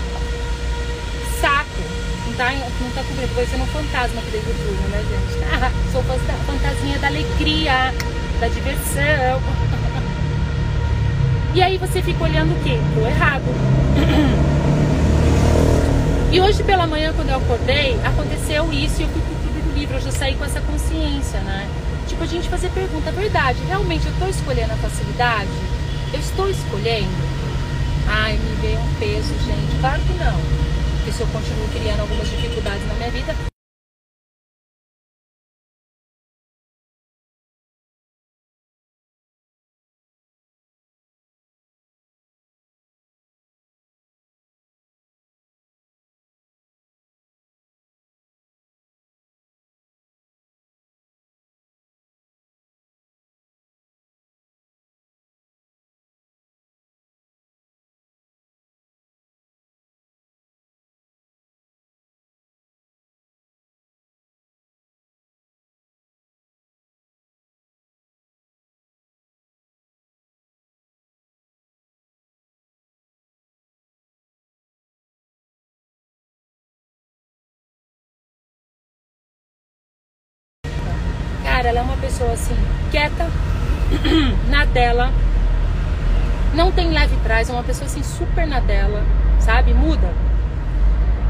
tá, 2.36 2.52
não 2.52 2.90
tá 2.90 3.02
cobrindo, 3.02 3.34
vai 3.34 3.46
ser 3.46 3.56
um 3.56 3.66
fantasma 3.66 4.20
aqui 4.20 4.30
dentro 4.30 4.52
do 4.52 4.66
túnel, 4.66 4.88
né, 4.90 5.02
gente? 5.08 5.44
Ah, 5.52 5.72
sou 5.90 6.02
fantasminha 6.02 6.98
da 6.98 7.06
alegria, 7.08 7.94
da 8.40 8.48
diversão. 8.48 9.42
E 11.54 11.62
aí 11.62 11.78
você 11.78 12.02
fica 12.02 12.22
olhando 12.22 12.52
o 12.52 12.62
quê? 12.62 12.78
Pro 12.92 13.06
errado. 13.06 13.44
E 16.30 16.40
hoje 16.40 16.62
pela 16.64 16.86
manhã, 16.86 17.14
quando 17.14 17.30
eu 17.30 17.36
acordei, 17.36 17.98
aconteceu 18.04 18.70
isso 18.70 19.00
e 19.00 19.04
eu 19.04 19.08
fui 19.08 19.22
pro 19.22 19.34
clube 19.36 19.60
do 19.60 19.78
livro, 19.78 19.96
eu 19.96 20.00
já 20.02 20.10
saí 20.10 20.34
com 20.34 20.44
essa 20.44 20.60
consciência, 20.60 21.40
né? 21.40 21.66
Tipo, 22.06 22.24
a 22.24 22.26
gente 22.26 22.48
fazer 22.48 22.68
pergunta, 22.70 23.10
verdade, 23.12 23.58
realmente 23.66 24.06
eu 24.06 24.12
tô 24.18 24.26
escolhendo 24.26 24.72
a 24.74 24.76
facilidade? 24.76 25.48
Eu 26.12 26.20
estou 26.20 26.50
escolhendo? 26.50 27.08
Ai, 28.06 28.32
me 28.34 28.56
veio 28.60 28.78
um 28.78 28.94
peso, 28.98 29.32
gente. 29.46 29.80
Claro 29.80 30.02
que 30.02 30.12
não 30.22 30.65
se 31.12 31.20
eu 31.20 31.26
continuo 31.28 31.68
criando 31.68 32.00
algumas 32.00 32.28
dificuldades 32.28 32.86
na 32.88 32.94
minha 32.94 33.10
vida, 33.10 33.34
cara, 81.56 81.70
ela 81.70 81.78
é 81.78 81.82
uma 81.82 81.96
pessoa 81.96 82.32
assim, 82.32 82.54
quieta, 82.90 83.30
na 84.50 84.66
dela, 84.66 85.10
não 86.54 86.70
tem 86.70 86.90
leve 86.90 87.16
trás, 87.22 87.48
é 87.48 87.52
uma 87.52 87.62
pessoa 87.62 87.86
assim 87.86 88.02
super 88.02 88.46
na 88.46 88.60
dela, 88.60 89.02
sabe? 89.40 89.72
Muda. 89.72 90.12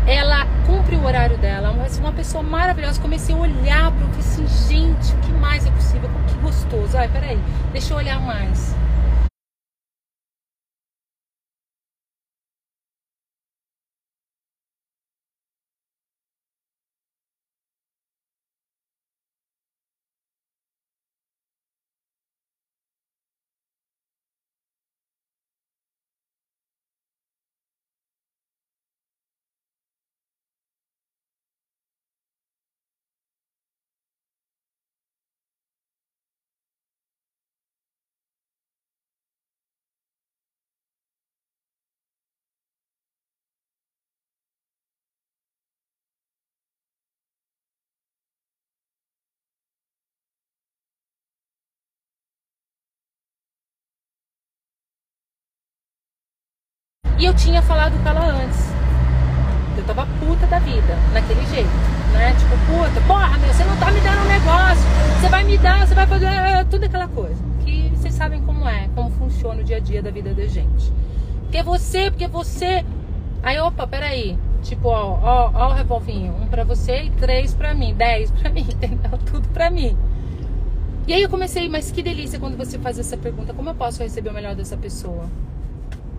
Ela 0.04 0.44
cumpre 0.66 0.96
o 0.96 1.04
horário 1.04 1.36
dela, 1.38 1.72
mas 1.76 1.98
uma 1.98 2.12
pessoa 2.12 2.42
maravilhosa. 2.42 3.00
Comecei 3.00 3.34
a 3.34 3.38
olhar 3.38 3.92
para 3.92 4.04
o 4.04 4.10
que 4.10 4.18
assim, 4.20 4.46
gente, 4.68 5.12
o 5.14 5.18
que 5.18 5.32
mais 5.32 5.64
é 5.64 5.70
possível? 5.70 6.10
Que 6.26 6.34
gostoso. 6.38 6.96
Ai, 6.96 7.08
peraí, 7.08 7.38
deixa 7.72 7.94
eu 7.94 7.98
olhar 7.98 8.20
mais. 8.20 8.74
E 57.18 57.24
eu 57.24 57.34
tinha 57.34 57.62
falado 57.62 57.92
com 58.02 58.08
ela 58.08 58.26
antes. 58.26 58.70
Eu 59.76 59.84
tava 59.84 60.06
puta 60.20 60.46
da 60.46 60.58
vida, 60.58 60.96
naquele 61.12 61.44
jeito, 61.46 61.68
né? 62.12 62.34
Tipo, 62.38 62.56
puta, 62.66 63.00
porra, 63.06 63.38
meu, 63.38 63.52
você 63.52 63.64
não 63.64 63.76
tá 63.76 63.90
me 63.90 64.00
dando 64.00 64.20
um 64.20 64.28
negócio, 64.28 64.84
você 65.20 65.28
vai 65.28 65.44
me 65.44 65.58
dar, 65.58 65.86
você 65.86 65.94
vai 65.94 66.06
fazer 66.06 66.26
é, 66.26 66.64
tudo 66.64 66.84
aquela 66.84 67.08
coisa. 67.08 67.42
Que 67.64 67.90
vocês 67.94 68.14
sabem 68.14 68.42
como 68.42 68.68
é, 68.68 68.88
como 68.94 69.10
funciona 69.10 69.60
o 69.60 69.64
dia 69.64 69.78
a 69.78 69.80
dia 69.80 70.02
da 70.02 70.10
vida 70.10 70.34
da 70.34 70.46
gente. 70.46 70.92
Porque 71.42 71.62
você, 71.62 72.10
porque 72.10 72.26
você. 72.26 72.84
Aí, 73.42 73.58
opa, 73.60 73.86
peraí. 73.86 74.38
Tipo, 74.62 74.88
ó, 74.88 75.18
ó, 75.22 75.50
ó 75.54 75.70
o 75.70 75.72
revolvinho. 75.72 76.34
Um 76.42 76.46
pra 76.48 76.64
você 76.64 77.04
e 77.04 77.10
três 77.10 77.54
pra 77.54 77.72
mim. 77.72 77.94
Dez 77.94 78.30
pra 78.30 78.50
mim, 78.50 78.66
entendeu? 78.68 79.18
Tudo 79.24 79.48
pra 79.48 79.70
mim. 79.70 79.96
E 81.06 81.14
aí 81.14 81.22
eu 81.22 81.28
comecei, 81.30 81.68
mas 81.68 81.92
que 81.92 82.02
delícia 82.02 82.38
quando 82.38 82.56
você 82.56 82.78
faz 82.78 82.98
essa 82.98 83.16
pergunta: 83.16 83.54
como 83.54 83.70
eu 83.70 83.74
posso 83.74 84.02
receber 84.02 84.30
o 84.30 84.34
melhor 84.34 84.54
dessa 84.54 84.76
pessoa? 84.76 85.26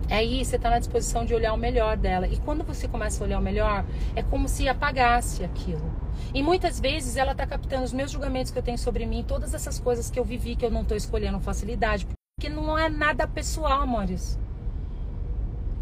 Aí 0.10 0.44
você 0.44 0.56
está 0.56 0.70
na 0.70 0.80
disposição 0.80 1.26
de 1.26 1.34
olhar 1.34 1.54
o 1.54 1.58
melhor 1.58 1.98
dela. 1.98 2.28
E 2.28 2.38
quando 2.38 2.64
você 2.64 2.88
começa 2.88 3.24
a 3.24 3.28
olhar 3.28 3.40
o 3.40 3.42
melhor, 3.42 3.86
é 4.16 4.24
como 4.24 4.48
se 4.48 4.68
apagasse 4.68 5.44
aquilo. 5.44 5.92
E 6.34 6.42
muitas 6.42 6.80
vezes 6.80 7.18
ela 7.18 7.34
está 7.34 7.46
captando 7.46 7.84
os 7.84 7.94
meus 7.94 8.12
julgamentos 8.12 8.52
que 8.52 8.58
eu 8.58 8.64
tenho 8.64 8.78
sobre 8.78 9.06
mim, 9.06 9.24
todas 9.28 9.54
essas 9.54 9.80
coisas 9.80 10.10
que 10.10 10.20
eu 10.20 10.24
vivi, 10.24 10.56
que 10.56 10.66
eu 10.66 10.72
não 10.72 10.82
estou 10.82 10.96
escolhendo 10.96 11.40
facilidade. 11.40 12.08
Porque 12.40 12.50
não 12.50 12.78
é 12.78 12.88
nada 12.90 13.28
pessoal, 13.28 13.82
amores. 13.82 14.40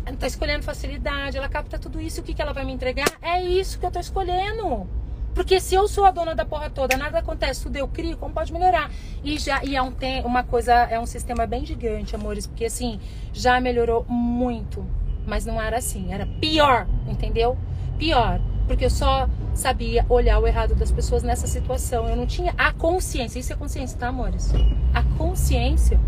Ela 0.05 0.15
está 0.15 0.27
escolhendo 0.27 0.63
facilidade, 0.63 1.37
ela 1.37 1.49
capta 1.49 1.79
tudo 1.79 1.99
isso. 1.99 2.21
O 2.21 2.23
que, 2.23 2.33
que 2.33 2.41
ela 2.41 2.53
vai 2.53 2.63
me 2.63 2.73
entregar? 2.73 3.17
É 3.21 3.41
isso 3.41 3.79
que 3.79 3.85
eu 3.85 3.89
estou 3.89 4.01
escolhendo. 4.01 4.87
Porque 5.35 5.59
se 5.59 5.75
eu 5.75 5.85
sou 5.85 6.05
a 6.05 6.11
dona 6.11 6.33
da 6.33 6.45
porra 6.45 6.69
toda, 6.69 6.95
nada 6.95 7.19
acontece, 7.19 7.61
tudo 7.61 7.75
eu 7.75 7.89
crio, 7.89 8.15
como 8.15 8.33
pode 8.33 8.53
melhorar? 8.53 8.89
E 9.21 9.37
já 9.37 9.61
e 9.65 9.75
é 9.75 9.81
um, 9.81 9.91
tem, 9.91 10.23
uma 10.23 10.43
coisa, 10.43 10.73
é 10.73 10.97
um 10.97 11.05
sistema 11.05 11.45
bem 11.45 11.65
gigante, 11.65 12.15
amores, 12.15 12.47
porque 12.47 12.63
assim, 12.63 13.01
já 13.33 13.59
melhorou 13.59 14.05
muito. 14.07 14.85
Mas 15.27 15.45
não 15.45 15.61
era 15.61 15.77
assim, 15.77 16.13
era 16.13 16.25
pior, 16.39 16.87
entendeu? 17.05 17.57
Pior. 17.97 18.39
Porque 18.65 18.85
eu 18.85 18.89
só 18.89 19.27
sabia 19.53 20.05
olhar 20.07 20.39
o 20.39 20.47
errado 20.47 20.73
das 20.73 20.89
pessoas 20.89 21.21
nessa 21.21 21.47
situação. 21.47 22.07
Eu 22.07 22.15
não 22.15 22.25
tinha 22.25 22.53
a 22.57 22.71
consciência, 22.71 23.37
isso 23.37 23.51
é 23.51 23.55
consciência, 23.57 23.99
tá, 23.99 24.07
amores? 24.07 24.53
A 24.93 25.03
consciência 25.17 25.99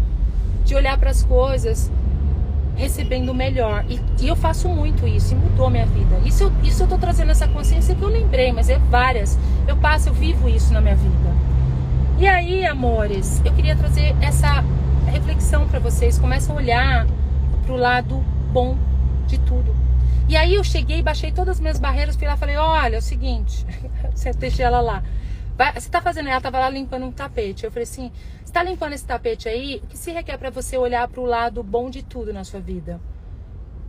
de 0.63 0.73
olhar 0.73 0.97
para 0.97 1.09
as 1.09 1.21
coisas 1.23 1.91
recebendo 2.77 3.29
o 3.29 3.33
melhor. 3.33 3.83
E, 3.89 3.99
e, 4.21 4.27
eu 4.27 4.35
faço 4.35 4.69
muito 4.69 5.05
isso, 5.07 5.33
e 5.33 5.35
mudou 5.35 5.69
minha 5.69 5.85
vida. 5.85 6.17
Isso 6.23 6.43
eu, 6.43 6.51
isso 6.63 6.83
eu 6.83 6.87
tô 6.87 6.97
trazendo 6.97 7.31
essa 7.31 7.47
consciência 7.47 7.95
que 7.95 8.01
eu 8.01 8.07
lembrei, 8.07 8.51
mas 8.53 8.69
é 8.69 8.77
várias. 8.77 9.37
Eu 9.67 9.75
passo, 9.75 10.09
eu 10.09 10.13
vivo 10.13 10.47
isso 10.47 10.71
na 10.71 10.79
minha 10.79 10.95
vida. 10.95 11.33
E 12.19 12.27
aí, 12.27 12.65
amores, 12.65 13.41
eu 13.43 13.53
queria 13.53 13.75
trazer 13.75 14.15
essa 14.21 14.63
reflexão 15.07 15.67
para 15.67 15.79
vocês. 15.79 16.17
Começam 16.17 16.55
a 16.55 16.59
olhar 16.59 17.07
pro 17.65 17.75
lado 17.75 18.23
bom 18.51 18.77
de 19.27 19.37
tudo. 19.39 19.75
E 20.29 20.35
aí 20.35 20.55
eu 20.55 20.63
cheguei, 20.63 21.01
baixei 21.01 21.31
todas 21.31 21.57
as 21.57 21.59
minhas 21.59 21.79
barreiras, 21.79 22.15
fui 22.15 22.27
lá 22.27 22.33
e 22.33 22.37
falei, 22.37 22.57
olha, 22.57 22.95
é 22.95 22.99
o 22.99 23.01
seguinte, 23.01 23.65
você 24.13 24.31
deixei 24.33 24.65
ela 24.65 24.81
lá. 24.81 25.03
Você 25.73 25.89
tá 25.89 26.01
fazendo, 26.01 26.29
ela 26.29 26.39
tava 26.39 26.59
lá 26.59 26.69
limpando 26.69 27.05
um 27.05 27.11
tapete. 27.11 27.65
Eu 27.65 27.71
falei 27.71 27.83
assim, 27.83 28.11
você 28.57 28.63
tá 28.63 28.71
limpando 28.71 28.93
esse 28.93 29.05
tapete 29.05 29.47
aí, 29.47 29.79
o 29.83 29.87
que 29.87 29.95
se 29.95 30.11
requer 30.11 30.35
para 30.35 30.49
você 30.49 30.79
olhar 30.79 31.07
para 31.07 31.21
o 31.21 31.25
lado 31.25 31.61
bom 31.61 31.91
de 31.91 32.01
tudo 32.01 32.33
na 32.33 32.43
sua 32.43 32.59
vida? 32.59 32.99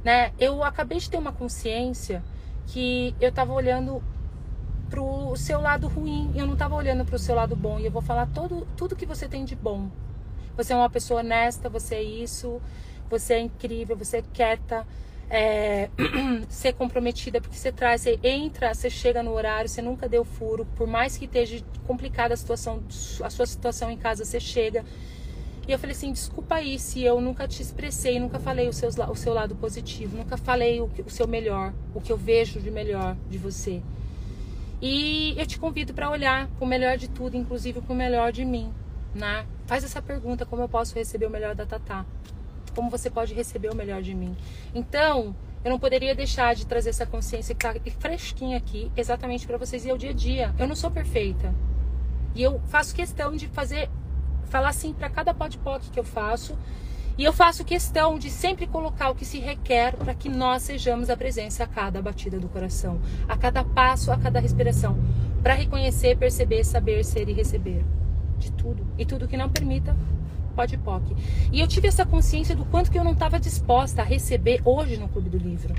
Né? 0.04 0.30
Eu 0.38 0.62
acabei 0.62 0.98
de 0.98 1.08
ter 1.08 1.16
uma 1.16 1.32
consciência 1.32 2.22
que 2.66 3.16
eu 3.18 3.32
tava 3.32 3.54
olhando 3.54 4.02
pro 4.90 5.34
seu 5.36 5.58
lado 5.58 5.88
ruim, 5.88 6.30
eu 6.34 6.46
não 6.46 6.54
tava 6.54 6.74
olhando 6.74 7.02
pro 7.02 7.18
seu 7.18 7.34
lado 7.34 7.56
bom. 7.56 7.78
E 7.78 7.86
eu 7.86 7.90
vou 7.90 8.02
falar 8.02 8.26
todo, 8.26 8.68
tudo 8.76 8.94
que 8.94 9.06
você 9.06 9.26
tem 9.26 9.42
de 9.42 9.56
bom. 9.56 9.88
Você 10.54 10.74
é 10.74 10.76
uma 10.76 10.90
pessoa 10.90 11.20
honesta, 11.20 11.70
você 11.70 11.94
é 11.94 12.02
isso, 12.02 12.60
você 13.08 13.34
é 13.34 13.40
incrível, 13.40 13.96
você 13.96 14.18
é 14.18 14.22
quieta, 14.34 14.86
é, 15.30 15.90
ser 16.48 16.72
comprometida, 16.72 17.40
porque 17.40 17.56
você 17.56 17.70
traz, 17.70 18.02
você 18.02 18.18
entra, 18.22 18.74
você 18.74 18.88
chega 18.88 19.22
no 19.22 19.32
horário, 19.32 19.68
você 19.68 19.82
nunca 19.82 20.08
deu 20.08 20.24
furo, 20.24 20.66
por 20.76 20.86
mais 20.86 21.16
que 21.16 21.26
esteja 21.26 21.62
complicada 21.86 22.34
a 22.34 22.36
situação, 22.36 22.82
a 23.22 23.30
sua 23.30 23.46
situação 23.46 23.90
em 23.90 23.96
casa, 23.96 24.24
você 24.24 24.40
chega. 24.40 24.84
E 25.66 25.72
eu 25.72 25.78
falei 25.78 25.94
assim, 25.94 26.10
desculpa 26.12 26.54
aí 26.54 26.78
se 26.78 27.02
eu 27.02 27.20
nunca 27.20 27.46
te 27.46 27.60
expressei, 27.60 28.18
nunca 28.18 28.38
falei 28.38 28.68
o 28.68 28.72
seu, 28.72 28.88
o 28.88 29.14
seu 29.14 29.34
lado 29.34 29.54
positivo, 29.54 30.16
nunca 30.16 30.38
falei 30.38 30.80
o, 30.80 30.90
o 31.04 31.10
seu 31.10 31.28
melhor, 31.28 31.74
o 31.94 32.00
que 32.00 32.10
eu 32.10 32.16
vejo 32.16 32.58
de 32.58 32.70
melhor 32.70 33.14
de 33.28 33.36
você. 33.36 33.82
E 34.80 35.34
eu 35.36 35.46
te 35.46 35.58
convido 35.58 35.92
para 35.92 36.08
olhar 36.08 36.48
o 36.58 36.64
melhor 36.64 36.96
de 36.96 37.08
tudo, 37.08 37.36
inclusive 37.36 37.82
o 37.86 37.94
melhor 37.94 38.32
de 38.32 38.44
mim, 38.46 38.72
né? 39.14 39.44
Faz 39.66 39.84
essa 39.84 40.00
pergunta, 40.00 40.46
como 40.46 40.62
eu 40.62 40.68
posso 40.68 40.94
receber 40.94 41.26
o 41.26 41.30
melhor 41.30 41.54
da 41.54 41.66
Tatá? 41.66 42.06
Como 42.72 42.90
você 42.90 43.10
pode 43.10 43.34
receber 43.34 43.70
o 43.70 43.76
melhor 43.76 44.02
de 44.02 44.14
mim. 44.14 44.36
Então, 44.74 45.34
eu 45.64 45.70
não 45.70 45.78
poderia 45.78 46.14
deixar 46.14 46.54
de 46.54 46.66
trazer 46.66 46.90
essa 46.90 47.06
consciência 47.06 47.54
que 47.54 47.66
tá 47.66 47.74
fresquinha 47.98 48.56
aqui, 48.56 48.90
exatamente 48.96 49.46
para 49.46 49.58
vocês 49.58 49.84
e 49.84 49.90
é 49.90 49.94
o 49.94 49.98
dia 49.98 50.10
a 50.10 50.14
dia. 50.14 50.54
Eu 50.58 50.68
não 50.68 50.76
sou 50.76 50.90
perfeita. 50.90 51.54
E 52.34 52.42
eu 52.42 52.60
faço 52.68 52.94
questão 52.94 53.34
de 53.34 53.48
fazer 53.48 53.90
falar 54.48 54.70
assim 54.70 54.92
para 54.92 55.10
cada 55.10 55.34
podpoc 55.34 55.90
que 55.90 55.98
eu 55.98 56.04
faço. 56.04 56.56
E 57.16 57.24
eu 57.24 57.32
faço 57.32 57.64
questão 57.64 58.16
de 58.16 58.30
sempre 58.30 58.66
colocar 58.66 59.10
o 59.10 59.14
que 59.14 59.24
se 59.24 59.40
requer 59.40 59.96
para 59.96 60.14
que 60.14 60.28
nós 60.28 60.62
sejamos 60.62 61.10
a 61.10 61.16
presença 61.16 61.64
a 61.64 61.66
cada 61.66 62.00
batida 62.00 62.38
do 62.38 62.48
coração, 62.48 63.00
a 63.28 63.36
cada 63.36 63.64
passo, 63.64 64.12
a 64.12 64.16
cada 64.16 64.38
respiração, 64.38 64.96
para 65.42 65.54
reconhecer, 65.54 66.16
perceber, 66.16 66.62
saber, 66.62 67.04
ser 67.04 67.28
e 67.28 67.32
receber 67.32 67.84
de 68.38 68.52
tudo. 68.52 68.86
E 68.96 69.04
tudo 69.04 69.26
que 69.26 69.36
não 69.36 69.48
permita 69.48 69.96
Pode 70.58 70.76
POC. 70.76 71.14
E 71.52 71.60
eu 71.60 71.68
tive 71.68 71.86
essa 71.86 72.04
consciência 72.04 72.56
do 72.56 72.64
quanto 72.64 72.90
que 72.90 72.98
eu 72.98 73.04
não 73.04 73.12
estava 73.12 73.38
disposta 73.38 74.02
a 74.02 74.04
receber 74.04 74.60
hoje 74.64 74.96
no 74.96 75.08
Clube 75.08 75.30
do 75.30 75.38
Livro. 75.38 75.72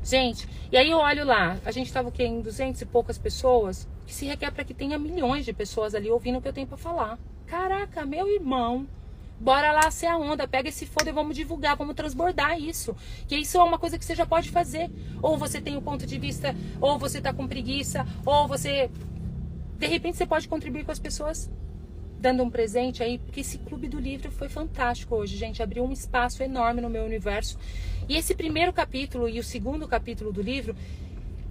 Gente, 0.00 0.48
e 0.70 0.76
aí 0.76 0.92
eu 0.92 0.98
olho 0.98 1.26
lá, 1.26 1.58
a 1.64 1.72
gente 1.72 1.88
estava 1.88 2.12
em 2.20 2.40
200 2.40 2.82
e 2.82 2.86
poucas 2.86 3.18
pessoas, 3.18 3.88
que 4.06 4.14
se 4.14 4.24
requer 4.24 4.52
para 4.52 4.62
que 4.62 4.72
tenha 4.72 4.96
milhões 4.96 5.44
de 5.44 5.52
pessoas 5.52 5.92
ali 5.92 6.08
ouvindo 6.08 6.38
o 6.38 6.40
que 6.40 6.46
eu 6.46 6.52
tenho 6.52 6.68
para 6.68 6.76
falar. 6.76 7.18
Caraca, 7.48 8.06
meu 8.06 8.28
irmão, 8.28 8.86
bora 9.40 9.72
lá 9.72 9.90
ser 9.90 10.06
a 10.06 10.16
onda, 10.16 10.46
pega 10.46 10.68
esse 10.68 10.86
foda 10.86 11.10
e 11.10 11.12
vamos 11.12 11.34
divulgar, 11.34 11.74
vamos 11.74 11.96
transbordar 11.96 12.60
isso. 12.60 12.94
Que 13.26 13.34
isso 13.34 13.58
é 13.58 13.64
uma 13.64 13.76
coisa 13.76 13.98
que 13.98 14.04
você 14.04 14.14
já 14.14 14.24
pode 14.24 14.52
fazer. 14.52 14.88
Ou 15.20 15.36
você 15.36 15.60
tem 15.60 15.76
um 15.76 15.82
ponto 15.82 16.06
de 16.06 16.16
vista, 16.16 16.54
ou 16.80 16.96
você 16.96 17.20
tá 17.20 17.32
com 17.32 17.48
preguiça, 17.48 18.06
ou 18.24 18.46
você. 18.46 18.88
De 19.76 19.88
repente 19.88 20.16
você 20.16 20.26
pode 20.26 20.46
contribuir 20.46 20.84
com 20.84 20.92
as 20.92 21.00
pessoas 21.00 21.50
dando 22.18 22.42
um 22.42 22.50
presente 22.50 23.02
aí, 23.02 23.18
porque 23.18 23.40
esse 23.40 23.58
clube 23.58 23.88
do 23.88 23.98
livro 23.98 24.30
foi 24.30 24.48
fantástico 24.48 25.14
hoje, 25.14 25.36
gente. 25.36 25.62
Abriu 25.62 25.84
um 25.84 25.92
espaço 25.92 26.42
enorme 26.42 26.80
no 26.80 26.90
meu 26.90 27.04
universo. 27.04 27.58
E 28.08 28.16
esse 28.16 28.34
primeiro 28.34 28.72
capítulo 28.72 29.28
e 29.28 29.38
o 29.38 29.44
segundo 29.44 29.86
capítulo 29.86 30.32
do 30.32 30.42
livro 30.42 30.74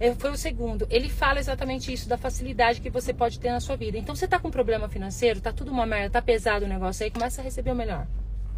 eh, 0.00 0.14
foi 0.14 0.30
o 0.30 0.36
segundo. 0.36 0.86
Ele 0.90 1.08
fala 1.08 1.38
exatamente 1.38 1.92
isso, 1.92 2.08
da 2.08 2.18
facilidade 2.18 2.80
que 2.80 2.90
você 2.90 3.12
pode 3.14 3.38
ter 3.38 3.50
na 3.50 3.60
sua 3.60 3.76
vida. 3.76 3.96
Então, 3.96 4.14
você 4.14 4.26
tá 4.26 4.38
com 4.38 4.50
problema 4.50 4.88
financeiro, 4.88 5.40
tá 5.40 5.52
tudo 5.52 5.70
uma 5.70 5.86
merda, 5.86 6.10
tá 6.10 6.22
pesado 6.22 6.64
o 6.64 6.68
negócio 6.68 7.04
aí, 7.04 7.10
começa 7.10 7.40
a 7.40 7.44
receber 7.44 7.70
o 7.70 7.76
melhor. 7.76 8.06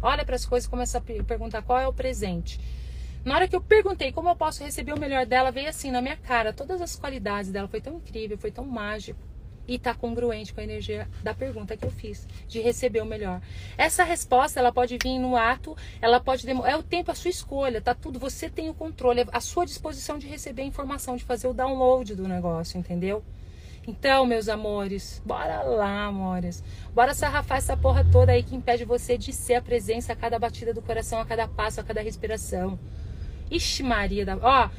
Olha 0.01 0.25
para 0.25 0.35
as 0.35 0.45
coisas, 0.45 0.67
começa 0.67 0.97
a 0.97 1.01
perguntar 1.01 1.61
qual 1.61 1.79
é 1.79 1.87
o 1.87 1.93
presente. 1.93 2.59
Na 3.23 3.35
hora 3.35 3.47
que 3.47 3.55
eu 3.55 3.61
perguntei 3.61 4.13
como 4.13 4.29
eu 4.29 4.35
posso 4.35 4.63
receber 4.63 4.93
o 4.93 4.99
melhor 4.99 5.25
dela, 5.25 5.51
veio 5.51 5.67
assim 5.67 5.91
na 5.91 6.01
minha 6.01 6.15
cara, 6.15 6.53
todas 6.53 6.81
as 6.81 6.95
qualidades 6.95 7.51
dela. 7.51 7.67
Foi 7.67 7.81
tão 7.81 7.97
incrível, 7.97 8.37
foi 8.37 8.49
tão 8.49 8.65
mágico. 8.65 9.19
E 9.69 9.77
tá 9.77 9.93
congruente 9.93 10.51
com 10.51 10.59
a 10.59 10.63
energia 10.63 11.07
da 11.21 11.31
pergunta 11.31 11.77
que 11.77 11.85
eu 11.85 11.91
fiz, 11.91 12.27
de 12.47 12.59
receber 12.59 13.01
o 13.01 13.05
melhor. 13.05 13.39
Essa 13.77 14.03
resposta, 14.03 14.59
ela 14.59 14.71
pode 14.71 14.97
vir 15.01 15.19
no 15.19 15.35
ato, 15.35 15.77
ela 16.01 16.19
pode 16.19 16.43
demorar, 16.43 16.71
é 16.71 16.75
o 16.75 16.81
tempo 16.81 17.11
a 17.11 17.15
sua 17.15 17.29
escolha, 17.29 17.79
tá 17.79 17.93
tudo, 17.93 18.17
você 18.17 18.49
tem 18.49 18.67
o 18.67 18.73
controle, 18.73 19.27
a 19.31 19.39
sua 19.39 19.67
disposição 19.67 20.17
de 20.17 20.27
receber 20.27 20.63
a 20.63 20.65
informação, 20.65 21.15
de 21.15 21.23
fazer 21.23 21.47
o 21.47 21.53
download 21.53 22.15
do 22.15 22.27
negócio, 22.27 22.79
entendeu? 22.79 23.23
Então, 23.87 24.25
meus 24.25 24.49
amores, 24.49 25.21
bora 25.23 25.61
lá, 25.61 26.05
amores. 26.05 26.63
Bora 26.93 27.13
sarrafar 27.13 27.59
essa 27.59 27.77
porra 27.77 28.03
toda 28.11 28.31
aí 28.31 28.41
que 28.41 28.55
impede 28.55 28.85
você 28.85 29.17
de 29.17 29.31
ser 29.31 29.55
a 29.55 29.61
presença 29.61 30.13
a 30.13 30.15
cada 30.15 30.39
batida 30.39 30.73
do 30.73 30.81
coração, 30.81 31.19
a 31.19 31.25
cada 31.25 31.47
passo, 31.47 31.79
a 31.79 31.83
cada 31.83 32.01
respiração. 32.01 32.77
Ixi, 33.49 33.83
Maria 33.83 34.25
da. 34.25 34.37
Ó, 34.37 34.69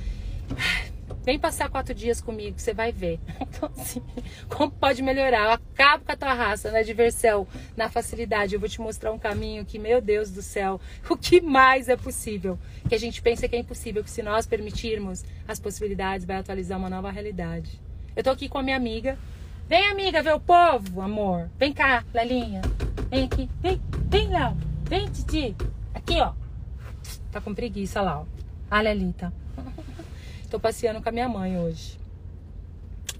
Vem 1.23 1.39
passar 1.39 1.69
quatro 1.69 1.95
dias 1.95 2.21
comigo, 2.21 2.59
você 2.59 2.73
vai 2.73 2.93
ver. 2.93 3.21
Então, 3.41 3.71
assim, 3.77 4.03
como 4.49 4.71
pode 4.71 5.03
melhorar? 5.03 5.45
Eu 5.45 5.50
acabo 5.50 6.05
com 6.05 6.12
a 6.12 6.17
tua 6.17 6.33
raça 6.33 6.71
na 6.71 6.83
diversão, 6.83 7.47
na 7.77 7.91
facilidade. 7.91 8.55
Eu 8.55 8.61
vou 8.61 8.69
te 8.69 8.81
mostrar 8.81 9.12
um 9.12 9.19
caminho 9.19 9.65
que, 9.65 9.79
meu 9.79 10.00
Deus 10.00 10.31
do 10.31 10.41
céu, 10.41 10.81
o 11.11 11.17
que 11.17 11.41
mais 11.41 11.89
é 11.89 11.97
possível? 11.97 12.59
Que 12.89 12.95
a 12.95 12.99
gente 12.99 13.21
pensa 13.21 13.49
que 13.49 13.57
é 13.57 13.59
impossível, 13.59 14.03
que 14.03 14.11
se 14.11 14.23
nós 14.23 14.47
permitirmos 14.47 15.25
as 15.47 15.59
possibilidades, 15.59 16.25
vai 16.25 16.37
atualizar 16.37 16.79
uma 16.79 16.89
nova 16.89 17.11
realidade. 17.11 17.81
Eu 18.17 18.23
tô 18.23 18.31
aqui 18.31 18.49
com 18.49 18.59
a 18.59 18.62
minha 18.62 18.77
amiga. 18.77 19.19
Vem, 19.69 19.89
amiga, 19.89 20.23
ver 20.23 20.35
o 20.35 20.41
povo, 20.41 21.00
amor. 21.00 21.50
Vem 21.59 21.73
cá, 21.73 22.05
Lelinha. 22.15 22.62
Vem 23.11 23.25
aqui. 23.25 23.50
Vem, 23.61 23.81
vem, 24.09 24.29
Léo. 24.29 24.57
Vem, 24.85 25.07
Titi. 25.11 25.57
Aqui, 25.95 26.21
ó. 26.21 26.33
Tá 27.31 27.41
com 27.41 27.55
preguiça 27.55 28.00
lá, 28.00 28.21
ó. 28.21 28.25
A 28.71 28.81
Lelita. 28.81 29.33
Tô 30.50 30.59
passeando 30.59 31.00
com 31.00 31.09
a 31.09 31.12
minha 31.12 31.28
mãe 31.28 31.57
hoje. 31.57 31.97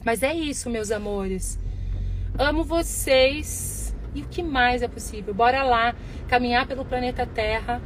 Mas 0.05 0.25
é 0.25 0.35
isso, 0.35 0.69
meus 0.69 0.91
amores. 0.91 1.57
Amo 2.37 2.65
vocês. 2.65 3.95
E 4.13 4.23
o 4.23 4.27
que 4.27 4.43
mais 4.43 4.83
é 4.83 4.89
possível? 4.89 5.33
Bora 5.33 5.63
lá 5.63 5.95
caminhar 6.27 6.67
pelo 6.67 6.85
planeta 6.85 7.25
Terra, 7.25 7.81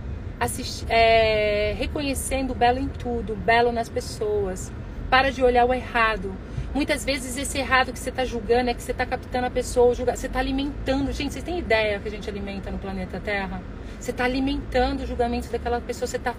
é, 0.88 1.74
reconhecendo 1.76 2.52
o 2.52 2.54
belo 2.54 2.78
em 2.78 2.88
tudo, 2.88 3.34
o 3.34 3.36
belo 3.36 3.70
nas 3.70 3.90
pessoas. 3.90 4.72
Para 5.10 5.30
de 5.30 5.42
olhar 5.42 5.66
o 5.66 5.74
errado. 5.74 6.34
Muitas 6.72 7.04
vezes 7.04 7.36
esse 7.36 7.58
errado 7.58 7.92
que 7.92 7.98
você 7.98 8.08
está 8.08 8.24
julgando 8.24 8.70
é 8.70 8.74
que 8.74 8.82
você 8.82 8.92
está 8.92 9.04
captando 9.04 9.46
a 9.46 9.50
pessoa, 9.50 9.94
julga, 9.94 10.16
você 10.16 10.26
está 10.26 10.38
alimentando. 10.38 11.12
Gente, 11.12 11.34
vocês 11.34 11.44
têm 11.44 11.58
ideia 11.58 12.00
que 12.00 12.08
a 12.08 12.10
gente 12.10 12.30
alimenta 12.30 12.70
no 12.70 12.78
planeta 12.78 13.20
Terra? 13.20 13.60
Você 14.00 14.10
está 14.10 14.24
alimentando 14.24 15.02
o 15.02 15.06
julgamento 15.06 15.52
daquela 15.52 15.82
pessoa, 15.82 16.06
você 16.06 16.16
está 16.16 16.34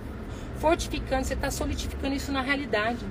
fortificando, 0.59 1.25
você 1.25 1.33
está 1.33 1.51
solidificando 1.51 2.15
isso 2.15 2.31
na 2.31 2.41
realidade. 2.41 3.05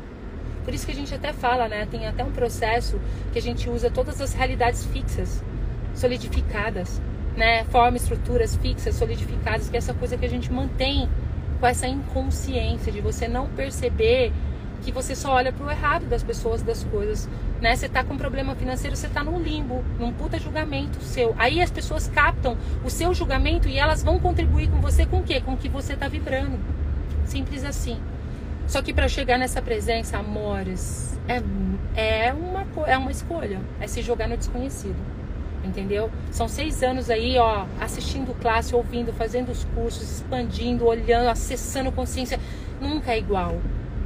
Por 0.65 0.73
isso 0.73 0.87
que 0.87 0.93
a 0.93 0.95
gente 0.95 1.15
até 1.15 1.33
fala, 1.33 1.69
né? 1.69 1.87
Tem 1.91 2.07
até 2.07 2.25
um 2.25 2.33
processo 2.33 2.99
que 3.33 3.39
a 3.39 3.43
gente 3.43 3.69
usa 3.69 3.91
todas 3.91 4.21
as 4.21 4.33
realidades 4.33 4.85
fixas, 4.87 5.45
solidificadas, 5.95 7.01
né? 7.37 7.65
Forma, 7.65 7.97
estruturas 7.97 8.57
fixas, 8.57 8.95
solidificadas, 8.95 9.69
que 9.69 9.77
é 9.77 9.79
essa 9.79 9.93
coisa 9.93 10.17
que 10.17 10.25
a 10.25 10.31
gente 10.31 10.51
mantém 10.51 11.09
com 11.61 11.67
essa 11.67 11.87
inconsciência 11.87 12.91
de 12.91 13.01
você 13.01 13.29
não 13.29 13.47
perceber 13.49 14.33
que 14.83 14.93
você 14.93 15.15
só 15.15 15.33
olha 15.33 15.53
para 15.53 15.67
o 15.67 15.71
errado 15.71 16.07
das 16.07 16.23
pessoas, 16.23 16.63
das 16.63 16.85
coisas, 16.85 17.29
né? 17.61 17.75
Você 17.75 17.89
tá 17.89 18.05
com 18.05 18.15
um 18.15 18.19
problema 18.19 18.55
financeiro, 18.55 18.97
você 18.97 19.09
tá 19.09 19.25
num 19.25 19.41
limbo, 19.41 19.83
num 19.99 20.13
puta 20.13 20.39
julgamento 20.39 21.03
seu. 21.03 21.35
Aí 21.39 21.61
as 21.63 21.71
pessoas 21.71 22.09
captam 22.09 22.57
o 22.85 22.91
seu 22.91 23.15
julgamento 23.15 23.69
e 23.69 23.79
elas 23.79 24.03
vão 24.03 24.19
contribuir 24.19 24.69
com 24.69 24.81
você 24.81 25.07
com 25.07 25.21
o 25.21 25.23
quê? 25.23 25.41
Com 25.41 25.55
o 25.55 25.57
que 25.57 25.69
você 25.69 25.97
tá 25.97 26.07
vibrando. 26.09 26.59
Simples 27.25 27.65
assim. 27.65 27.99
Só 28.67 28.81
que 28.81 28.93
para 28.93 29.09
chegar 29.09 29.39
nessa 29.39 29.61
presença, 29.61 30.19
amores, 30.19 31.19
é, 31.29 32.27
é, 32.27 32.33
uma, 32.33 32.67
é 32.87 32.97
uma 32.97 33.11
escolha. 33.11 33.61
É 33.81 33.87
se 33.87 34.03
jogar 34.03 34.29
no 34.29 34.37
desconhecido. 34.37 34.97
Entendeu? 35.65 36.11
São 36.31 36.47
seis 36.47 36.83
anos 36.83 37.09
aí, 37.09 37.39
ó, 37.39 37.65
assistindo 37.81 38.39
classe, 38.39 38.75
ouvindo, 38.75 39.13
fazendo 39.15 39.51
os 39.51 39.65
cursos, 39.75 40.03
expandindo, 40.03 40.87
olhando, 40.87 41.29
acessando 41.29 41.91
consciência. 41.91 42.39
Nunca 42.81 43.13
é 43.13 43.19
igual. 43.19 43.57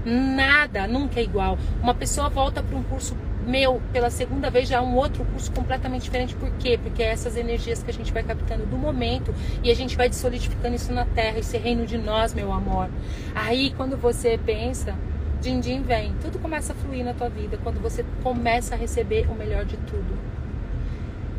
Nada, 0.04 0.86
nunca 0.86 1.18
é 1.18 1.24
igual. 1.24 1.58
Uma 1.82 1.94
pessoa 1.94 2.28
volta 2.28 2.62
para 2.62 2.76
um 2.76 2.82
curso 2.84 3.16
meu, 3.48 3.80
pela 3.92 4.10
segunda 4.10 4.50
vez 4.50 4.68
já 4.68 4.76
é 4.76 4.80
um 4.80 4.94
outro 4.94 5.24
curso 5.24 5.50
completamente 5.52 6.02
diferente. 6.02 6.34
Por 6.36 6.50
quê? 6.58 6.78
Porque 6.80 7.02
é 7.02 7.06
essas 7.06 7.36
energias 7.36 7.82
que 7.82 7.90
a 7.90 7.94
gente 7.94 8.12
vai 8.12 8.22
captando 8.22 8.66
do 8.66 8.76
momento 8.76 9.34
e 9.62 9.70
a 9.70 9.74
gente 9.74 9.96
vai 9.96 10.12
solidificando 10.12 10.76
isso 10.76 10.92
na 10.92 11.06
terra, 11.06 11.38
esse 11.38 11.56
reino 11.56 11.86
de 11.86 11.96
nós, 11.96 12.34
meu 12.34 12.52
amor. 12.52 12.88
Aí 13.34 13.72
quando 13.76 13.96
você 13.96 14.38
pensa, 14.38 14.94
din 15.40 15.60
din 15.60 15.82
vem, 15.82 16.14
tudo 16.20 16.38
começa 16.38 16.72
a 16.72 16.76
fluir 16.76 17.04
na 17.04 17.14
tua 17.14 17.28
vida 17.28 17.58
quando 17.62 17.80
você 17.80 18.04
começa 18.22 18.74
a 18.74 18.78
receber 18.78 19.26
o 19.30 19.34
melhor 19.34 19.64
de 19.64 19.76
tudo. 19.78 20.18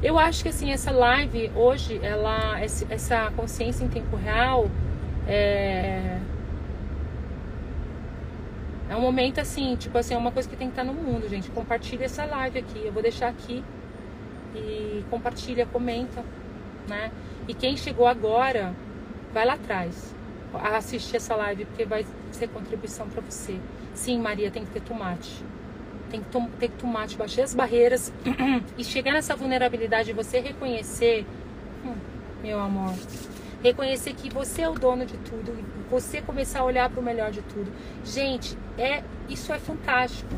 Eu 0.02 0.17
acho 0.17 0.43
que 0.43 0.50
assim, 0.50 0.72
essa 0.72 0.91
live 0.91 1.52
hoje, 1.56 2.00
ela, 2.02 2.60
essa 2.62 3.32
consciência 3.36 3.84
em 3.84 3.89
tempo 3.89 4.15
real, 4.15 4.69
é, 5.28 6.17
é 8.89 8.95
um 8.95 9.02
momento 9.02 9.39
assim, 9.39 9.75
tipo 9.75 9.95
assim, 9.99 10.15
é 10.15 10.17
uma 10.17 10.32
coisa 10.32 10.49
que 10.49 10.56
tem 10.56 10.67
que 10.67 10.73
estar 10.73 10.84
no 10.84 10.93
mundo, 10.93 11.30
gente. 11.30 11.52
Compartilha 11.52 12.06
essa 12.06 12.25
live 12.25 12.58
aqui. 12.58 12.82
Eu 12.84 12.91
vou 12.91 13.04
deixar 13.04 13.28
aqui. 13.28 13.63
E 14.56 15.06
compartilha, 15.12 15.67
comenta, 15.67 16.25
né? 16.88 17.12
E 17.47 17.54
quem 17.54 17.78
chegou 17.78 18.08
agora, 18.08 18.73
vai 19.32 19.45
lá 19.45 19.54
atrás. 19.54 20.15
Assistir 20.54 21.17
essa 21.17 21.36
live, 21.36 21.65
porque 21.65 21.86
vai 21.86 22.04
ser 22.32 22.47
contribuição 22.47 23.08
para 23.08 23.21
você. 23.21 23.60
Sim, 23.93 24.19
Maria, 24.19 24.49
tem 24.49 24.65
que 24.65 24.71
ter 24.71 24.82
tomate. 24.82 25.45
Tem 26.10 26.23
que 26.23 26.49
ter 26.58 26.71
tomate, 26.71 27.15
baixar 27.15 27.43
as 27.43 27.54
barreiras 27.54 28.12
e 28.75 28.84
chegar 28.84 29.13
nessa 29.13 29.36
vulnerabilidade 29.36 30.08
de 30.08 30.13
você 30.13 30.39
reconhecer, 30.39 31.28
hum, 31.86 31.93
meu 32.41 32.60
amor, 32.60 32.95
reconhecer 33.62 34.13
que 34.13 34.34
você 34.34 34.63
é 34.63 34.69
o 34.69 34.73
dono 34.73 35.06
de 35.06 35.15
tudo, 35.17 35.54
você 35.89 36.21
começar 36.21 36.60
a 36.60 36.63
olhar 36.63 36.89
para 36.89 36.99
o 36.99 37.04
melhor 37.04 37.32
de 37.32 37.41
tudo. 37.41 37.71
Gente, 38.04 38.58
é 38.78 39.04
isso 39.28 39.52
é 39.52 39.60
fantástico. 39.60 40.30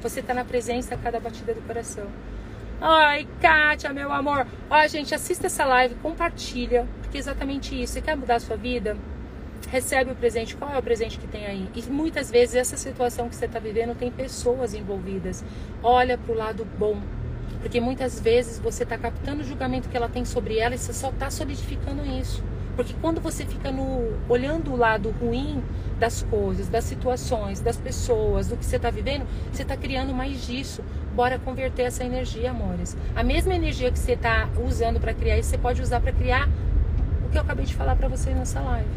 Você 0.00 0.20
está 0.20 0.32
na 0.32 0.44
presença 0.44 0.94
a 0.94 0.98
cada 0.98 1.18
batida 1.18 1.52
do 1.54 1.60
coração. 1.62 2.06
Ai, 2.80 3.26
Kátia, 3.40 3.92
meu 3.92 4.12
amor. 4.12 4.46
Ó, 4.70 4.86
gente, 4.86 5.14
assista 5.14 5.46
essa 5.46 5.64
live, 5.64 5.96
compartilha, 5.96 6.86
porque 7.02 7.18
é 7.18 7.20
exatamente 7.20 7.80
isso. 7.80 7.94
Você 7.94 8.00
quer 8.00 8.16
mudar 8.16 8.36
a 8.36 8.40
sua 8.40 8.56
vida? 8.56 8.96
Recebe 9.68 10.12
o 10.12 10.14
presente. 10.14 10.56
Qual 10.56 10.72
é 10.72 10.78
o 10.78 10.82
presente 10.82 11.18
que 11.18 11.26
tem 11.26 11.44
aí? 11.44 11.68
E 11.74 11.82
muitas 11.90 12.30
vezes 12.30 12.54
essa 12.54 12.76
situação 12.76 13.28
que 13.28 13.34
você 13.34 13.46
está 13.46 13.58
vivendo 13.58 13.96
tem 13.96 14.10
pessoas 14.10 14.74
envolvidas. 14.74 15.44
Olha 15.82 16.16
para 16.16 16.32
o 16.32 16.36
lado 16.36 16.64
bom 16.78 17.00
porque 17.60 17.80
muitas 17.80 18.20
vezes 18.20 18.58
você 18.58 18.84
está 18.84 18.96
captando 18.96 19.42
o 19.42 19.44
julgamento 19.44 19.88
que 19.88 19.96
ela 19.96 20.08
tem 20.08 20.24
sobre 20.24 20.58
ela 20.58 20.74
e 20.74 20.78
você 20.78 20.92
só 20.92 21.10
está 21.10 21.30
solidificando 21.30 22.04
isso. 22.06 22.42
Porque 22.78 22.94
quando 23.00 23.20
você 23.20 23.44
fica 23.44 23.72
no, 23.72 24.16
olhando 24.28 24.72
o 24.72 24.76
lado 24.76 25.10
ruim 25.10 25.60
das 25.98 26.22
coisas, 26.22 26.68
das 26.68 26.84
situações, 26.84 27.58
das 27.58 27.76
pessoas, 27.76 28.46
do 28.46 28.56
que 28.56 28.64
você 28.64 28.76
está 28.76 28.88
vivendo, 28.88 29.26
você 29.50 29.62
está 29.62 29.76
criando 29.76 30.14
mais 30.14 30.46
disso. 30.46 30.80
Bora 31.12 31.40
converter 31.40 31.82
essa 31.82 32.04
energia, 32.04 32.52
amores. 32.52 32.96
A 33.16 33.24
mesma 33.24 33.52
energia 33.52 33.90
que 33.90 33.98
você 33.98 34.12
está 34.12 34.48
usando 34.64 35.00
para 35.00 35.12
criar 35.12 35.36
isso, 35.36 35.50
você 35.50 35.58
pode 35.58 35.82
usar 35.82 35.98
para 35.98 36.12
criar 36.12 36.48
o 37.26 37.30
que 37.30 37.36
eu 37.36 37.42
acabei 37.42 37.66
de 37.66 37.74
falar 37.74 37.96
para 37.96 38.06
vocês 38.06 38.36
nessa 38.36 38.60
live. 38.60 38.90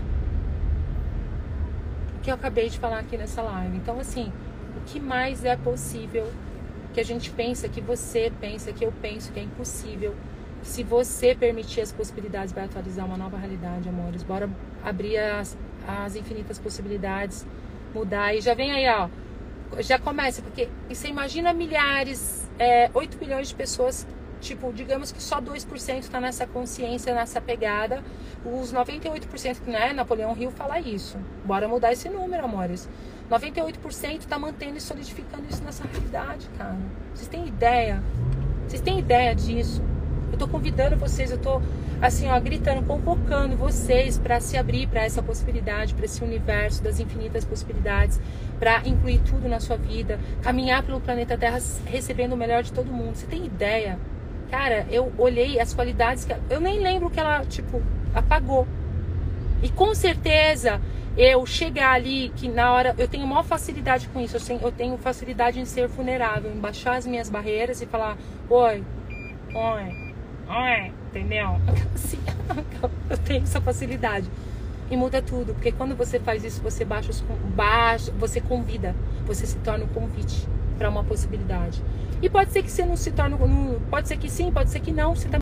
O 2.17 2.21
que 2.21 2.29
eu 2.29 2.35
acabei 2.35 2.69
de 2.69 2.77
falar 2.77 2.99
aqui 2.99 3.17
nessa 3.17 3.41
live. 3.41 3.77
Então, 3.77 3.99
assim, 3.99 4.31
o 4.77 4.81
que 4.85 4.99
mais 4.99 5.43
é 5.43 5.55
possível 5.55 6.31
que 6.93 6.99
a 6.99 7.03
gente 7.03 7.31
pensa, 7.31 7.67
que 7.67 7.81
você 7.81 8.31
pensa, 8.39 8.71
que 8.71 8.85
eu 8.85 8.93
penso 9.01 9.31
que 9.31 9.39
é 9.39 9.43
impossível. 9.43 10.15
Se 10.61 10.83
você 10.83 11.33
permitir 11.33 11.81
as 11.81 11.91
possibilidades, 11.91 12.53
vai 12.53 12.65
atualizar 12.65 13.05
uma 13.05 13.17
nova 13.17 13.37
realidade, 13.37 13.89
amores. 13.89 14.23
Bora 14.23 14.49
abrir 14.83 15.17
as, 15.17 15.57
as 15.87 16.15
infinitas 16.15 16.59
possibilidades, 16.59 17.45
mudar. 17.93 18.33
E 18.35 18.41
já 18.41 18.53
vem 18.53 18.71
aí, 18.71 18.87
ó. 18.87 19.09
Já 19.81 19.97
começa, 19.97 20.41
porque 20.41 20.69
você 20.89 21.07
imagina 21.07 21.53
milhares, 21.53 22.49
é, 22.59 22.89
8 22.93 23.17
milhões 23.17 23.47
de 23.47 23.55
pessoas 23.55 24.05
tipo, 24.41 24.73
digamos 24.73 25.11
que 25.11 25.21
só 25.21 25.39
2% 25.39 25.99
está 25.99 26.19
nessa 26.19 26.45
consciência, 26.45 27.13
nessa 27.13 27.39
pegada. 27.39 28.03
Os 28.43 28.73
98% 28.73 29.61
que 29.61 29.69
né, 29.69 29.93
Napoleão 29.93 30.35
Hill 30.35 30.51
fala 30.51 30.79
isso. 30.79 31.17
Bora 31.45 31.67
mudar 31.67 31.93
esse 31.93 32.09
número, 32.09 32.43
amores. 32.43 32.89
98% 33.29 34.19
está 34.19 34.37
mantendo 34.37 34.77
e 34.77 34.81
solidificando 34.81 35.45
isso 35.49 35.63
nessa 35.63 35.85
realidade, 35.87 36.49
cara. 36.57 36.77
Vocês 37.13 37.29
têm 37.29 37.47
ideia? 37.47 38.03
Vocês 38.67 38.81
têm 38.81 38.99
ideia 38.99 39.33
disso? 39.33 39.81
Eu 40.31 40.37
tô 40.37 40.47
convidando 40.47 40.95
vocês, 40.95 41.31
eu 41.31 41.37
tô 41.37 41.61
assim, 42.01 42.27
ó, 42.29 42.39
gritando, 42.39 42.83
convocando 42.85 43.55
vocês 43.55 44.17
para 44.17 44.39
se 44.39 44.57
abrir 44.57 44.87
para 44.87 45.03
essa 45.03 45.21
possibilidade, 45.21 45.93
para 45.93 46.05
esse 46.05 46.23
universo 46.23 46.81
das 46.81 46.99
infinitas 46.99 47.45
possibilidades, 47.45 48.19
para 48.59 48.81
incluir 48.87 49.19
tudo 49.19 49.47
na 49.47 49.59
sua 49.59 49.77
vida, 49.77 50.19
caminhar 50.41 50.83
pelo 50.83 50.99
planeta 50.99 51.37
Terra 51.37 51.59
recebendo 51.85 52.33
o 52.33 52.37
melhor 52.37 52.63
de 52.63 52.73
todo 52.73 52.91
mundo. 52.91 53.15
Você 53.15 53.27
tem 53.27 53.45
ideia? 53.45 53.99
Cara, 54.49 54.85
eu 54.89 55.11
olhei 55.17 55.59
as 55.59 55.73
qualidades 55.73 56.25
que 56.25 56.35
eu 56.49 56.59
nem 56.59 56.79
lembro 56.79 57.09
que 57.09 57.19
ela, 57.19 57.45
tipo, 57.45 57.81
apagou. 58.13 58.67
E 59.61 59.69
com 59.69 59.93
certeza 59.93 60.81
eu 61.17 61.45
chegar 61.45 61.93
ali, 61.93 62.31
que 62.35 62.49
na 62.49 62.73
hora 62.73 62.95
eu 62.97 63.07
tenho 63.07 63.27
maior 63.27 63.43
facilidade 63.43 64.07
com 64.07 64.19
isso, 64.19 64.37
eu 64.37 64.41
tenho, 64.41 64.59
eu 64.61 64.71
tenho 64.71 64.97
facilidade 64.97 65.59
em 65.59 65.65
ser 65.65 65.87
vulnerável, 65.87 66.51
em 66.51 66.59
baixar 66.59 66.95
as 66.95 67.05
minhas 67.05 67.29
barreiras 67.29 67.81
e 67.81 67.85
falar: 67.85 68.17
oi, 68.49 68.83
oi, 69.53 70.00
oi, 70.51 70.91
entendeu? 71.07 71.57
Assim, 71.95 72.19
eu 73.09 73.17
tenho 73.17 73.43
essa 73.43 73.61
facilidade. 73.61 74.29
E 74.89 74.97
muda 74.97 75.21
tudo, 75.21 75.53
porque 75.53 75.71
quando 75.71 75.95
você 75.95 76.19
faz 76.19 76.43
isso, 76.43 76.61
você 76.61 76.83
baixa, 76.83 77.11
os, 77.11 77.21
baixa 77.55 78.11
você 78.11 78.41
convida, 78.41 78.93
você 79.25 79.45
se 79.45 79.55
torna 79.59 79.85
um 79.85 79.87
convite 79.87 80.45
para 80.77 80.89
uma 80.89 81.03
possibilidade. 81.03 81.81
E 82.21 82.29
pode 82.29 82.51
ser 82.51 82.61
que 82.61 82.69
você 82.69 82.85
não 82.85 82.97
se 82.97 83.09
torne, 83.11 83.37
pode 83.89 84.09
ser 84.09 84.17
que 84.17 84.29
sim, 84.29 84.51
pode 84.51 84.69
ser 84.69 84.81
que 84.81 84.91
não, 84.91 85.15
você 85.15 85.29